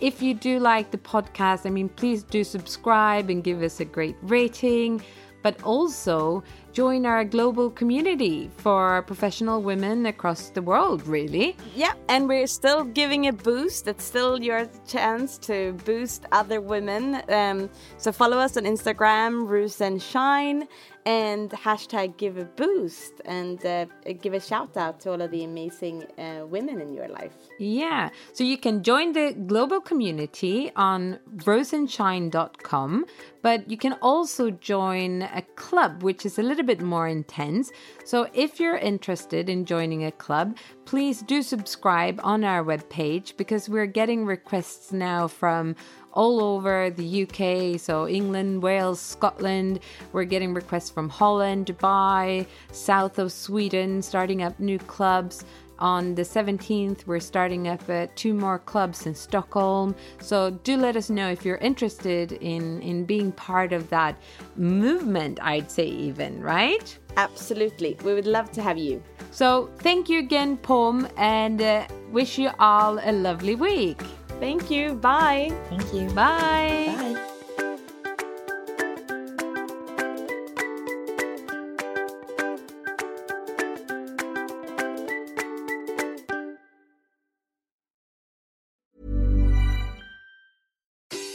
If 0.00 0.22
you 0.22 0.32
do 0.32 0.60
like 0.60 0.92
the 0.92 0.98
podcast, 0.98 1.66
I 1.66 1.70
mean, 1.70 1.88
please 1.88 2.22
do 2.22 2.44
subscribe 2.44 3.30
and 3.30 3.42
give 3.42 3.62
us 3.62 3.80
a 3.80 3.84
great 3.84 4.16
rating, 4.22 5.02
but 5.42 5.60
also 5.64 6.44
join 6.72 7.04
our 7.04 7.24
global 7.24 7.68
community 7.70 8.48
for 8.58 9.02
professional 9.02 9.60
women 9.60 10.06
across 10.06 10.50
the 10.50 10.62
world, 10.62 11.04
really. 11.08 11.56
Yeah, 11.74 11.94
and 12.08 12.28
we're 12.28 12.46
still 12.46 12.84
giving 12.84 13.26
a 13.26 13.32
boost. 13.32 13.88
It's 13.88 14.04
still 14.04 14.40
your 14.40 14.68
chance 14.86 15.36
to 15.38 15.72
boost 15.84 16.26
other 16.30 16.60
women. 16.60 17.20
Um, 17.28 17.68
so 17.96 18.12
follow 18.12 18.38
us 18.38 18.56
on 18.56 18.62
Instagram, 18.62 19.48
Ruse 19.48 19.80
and 19.80 20.00
Shine, 20.00 20.68
and 21.08 21.48
hashtag 21.52 22.18
give 22.18 22.36
a 22.36 22.44
boost 22.44 23.22
and 23.24 23.64
uh, 23.64 23.86
give 24.20 24.34
a 24.34 24.40
shout 24.40 24.76
out 24.76 25.00
to 25.00 25.10
all 25.10 25.22
of 25.22 25.30
the 25.30 25.42
amazing 25.42 26.04
uh, 26.18 26.44
women 26.46 26.82
in 26.82 26.92
your 26.92 27.08
life. 27.08 27.32
Yeah, 27.58 28.10
so 28.34 28.44
you 28.44 28.58
can 28.58 28.82
join 28.82 29.14
the 29.14 29.32
global 29.46 29.80
community 29.80 30.70
on 30.76 31.18
roseandshine.com, 31.36 33.06
but 33.40 33.70
you 33.70 33.78
can 33.78 33.94
also 34.02 34.50
join 34.50 35.22
a 35.22 35.40
club, 35.56 36.02
which 36.02 36.26
is 36.26 36.38
a 36.38 36.42
little 36.42 36.66
bit 36.66 36.82
more 36.82 37.08
intense. 37.08 37.72
So 38.04 38.28
if 38.34 38.60
you're 38.60 38.76
interested 38.76 39.48
in 39.48 39.64
joining 39.64 40.04
a 40.04 40.12
club, 40.12 40.58
please 40.84 41.22
do 41.22 41.40
subscribe 41.40 42.20
on 42.22 42.44
our 42.44 42.62
webpage 42.62 43.34
because 43.38 43.66
we're 43.66 43.86
getting 43.86 44.26
requests 44.26 44.92
now 44.92 45.26
from 45.26 45.74
all 46.18 46.42
over 46.42 46.90
the 46.90 47.22
UK, 47.22 47.78
so 47.78 48.08
England, 48.08 48.60
Wales, 48.60 49.00
Scotland. 49.00 49.78
We're 50.12 50.24
getting 50.24 50.52
requests 50.52 50.90
from 50.90 51.08
Holland, 51.08 51.66
Dubai, 51.66 52.44
south 52.72 53.20
of 53.20 53.30
Sweden, 53.30 54.02
starting 54.02 54.42
up 54.42 54.58
new 54.58 54.80
clubs. 54.80 55.44
On 55.78 56.16
the 56.16 56.22
17th, 56.22 57.06
we're 57.06 57.20
starting 57.20 57.68
up 57.68 57.88
uh, 57.88 58.08
two 58.16 58.34
more 58.34 58.58
clubs 58.58 59.06
in 59.06 59.14
Stockholm. 59.14 59.94
So 60.20 60.50
do 60.64 60.76
let 60.76 60.96
us 60.96 61.08
know 61.08 61.28
if 61.30 61.44
you're 61.44 61.58
interested 61.58 62.32
in, 62.32 62.82
in 62.82 63.04
being 63.04 63.30
part 63.30 63.72
of 63.72 63.88
that 63.90 64.16
movement, 64.56 65.38
I'd 65.40 65.70
say, 65.70 65.86
even, 65.86 66.42
right? 66.42 66.98
Absolutely. 67.16 67.96
We 68.02 68.12
would 68.12 68.26
love 68.26 68.50
to 68.52 68.62
have 68.62 68.76
you. 68.76 69.00
So 69.30 69.70
thank 69.78 70.08
you 70.08 70.18
again, 70.18 70.56
Pom, 70.56 71.06
and 71.16 71.62
uh, 71.62 71.86
wish 72.10 72.38
you 72.38 72.50
all 72.58 72.98
a 73.00 73.12
lovely 73.12 73.54
week. 73.54 74.02
Thank 74.40 74.70
you. 74.70 74.94
Bye. 74.94 75.52
Thank 75.68 75.92
you. 75.92 76.08
Bye. 76.10 76.94
Bye. 76.96 77.24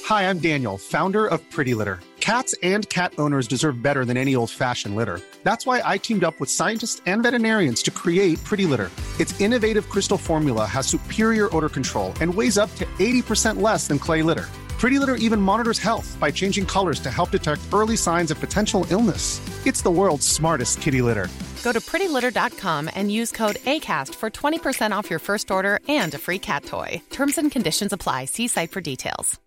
Hi, 0.06 0.30
I'm 0.30 0.38
Daniel, 0.40 0.78
founder 0.78 1.26
of 1.26 1.42
Pretty 1.50 1.74
Litter. 1.74 2.00
Cats 2.20 2.54
and 2.62 2.88
cat 2.90 3.14
owners 3.18 3.48
deserve 3.48 3.82
better 3.82 4.06
than 4.06 4.16
any 4.16 4.36
old 4.36 4.52
fashioned 4.52 4.96
litter. 4.96 5.20
That's 5.44 5.66
why 5.66 5.82
I 5.84 5.98
teamed 5.98 6.24
up 6.24 6.40
with 6.40 6.50
scientists 6.50 7.02
and 7.06 7.24
veterinarians 7.24 7.82
to 7.84 7.92
create 7.92 8.42
Pretty 8.44 8.66
Litter. 8.66 8.92
Its 9.20 9.40
innovative 9.40 9.90
crystal 9.90 10.18
formula 10.18 10.66
has 10.66 10.88
superior 10.88 11.50
odor 11.56 11.70
control 11.70 12.14
and 12.22 12.34
weighs 12.34 12.58
up 12.58 12.74
to 12.76 12.86
80% 13.00 13.62
less 13.62 13.88
than 13.88 14.00
clay 14.00 14.22
litter. 14.22 14.50
Pretty 14.84 15.00
Litter 15.00 15.16
even 15.16 15.40
monitors 15.40 15.80
health 15.80 16.18
by 16.20 16.30
changing 16.30 16.66
colors 16.66 17.00
to 17.00 17.10
help 17.10 17.32
detect 17.32 17.62
early 17.74 17.96
signs 17.96 18.32
of 18.32 18.40
potential 18.40 18.86
illness. 18.90 19.40
It's 19.66 19.82
the 19.82 19.92
world's 19.92 20.28
smartest 20.28 20.82
kitty 20.82 21.02
litter. 21.02 21.30
Go 21.64 21.72
to 21.72 21.80
prettylitter.com 21.80 22.90
and 22.94 23.10
use 23.10 23.32
code 23.32 23.56
ACAST 23.66 24.14
for 24.16 24.30
20% 24.30 24.92
off 24.92 25.10
your 25.10 25.20
first 25.20 25.52
order 25.52 25.80
and 25.88 26.14
a 26.14 26.18
free 26.18 26.40
cat 26.40 26.66
toy. 26.66 27.02
Terms 27.12 27.38
and 27.38 27.50
conditions 27.50 27.94
apply. 27.94 28.26
See 28.26 28.50
site 28.50 28.72
for 28.72 28.82
details. 28.82 29.40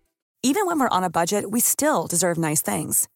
Even 0.43 0.65
when 0.65 0.79
we're 0.79 0.97
on 0.97 1.03
a 1.03 1.09
budget, 1.09 1.51
we 1.51 1.59
still 1.59 2.07
deserve 2.07 2.37
nice 2.37 2.61
things. 2.61 3.07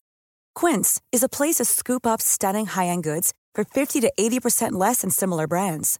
Quince 0.54 1.02
is 1.12 1.24
a 1.24 1.30
place 1.30 1.56
to 1.56 1.66
scoop 1.66 2.06
up 2.06 2.22
stunning 2.22 2.66
high 2.66 2.88
end 2.88 3.04
goods 3.04 3.34
for 3.56 3.64
50 3.64 4.02
to 4.02 4.12
80% 4.20 4.74
less 4.74 5.02
than 5.02 5.10
similar 5.10 5.48
brands. 5.48 6.00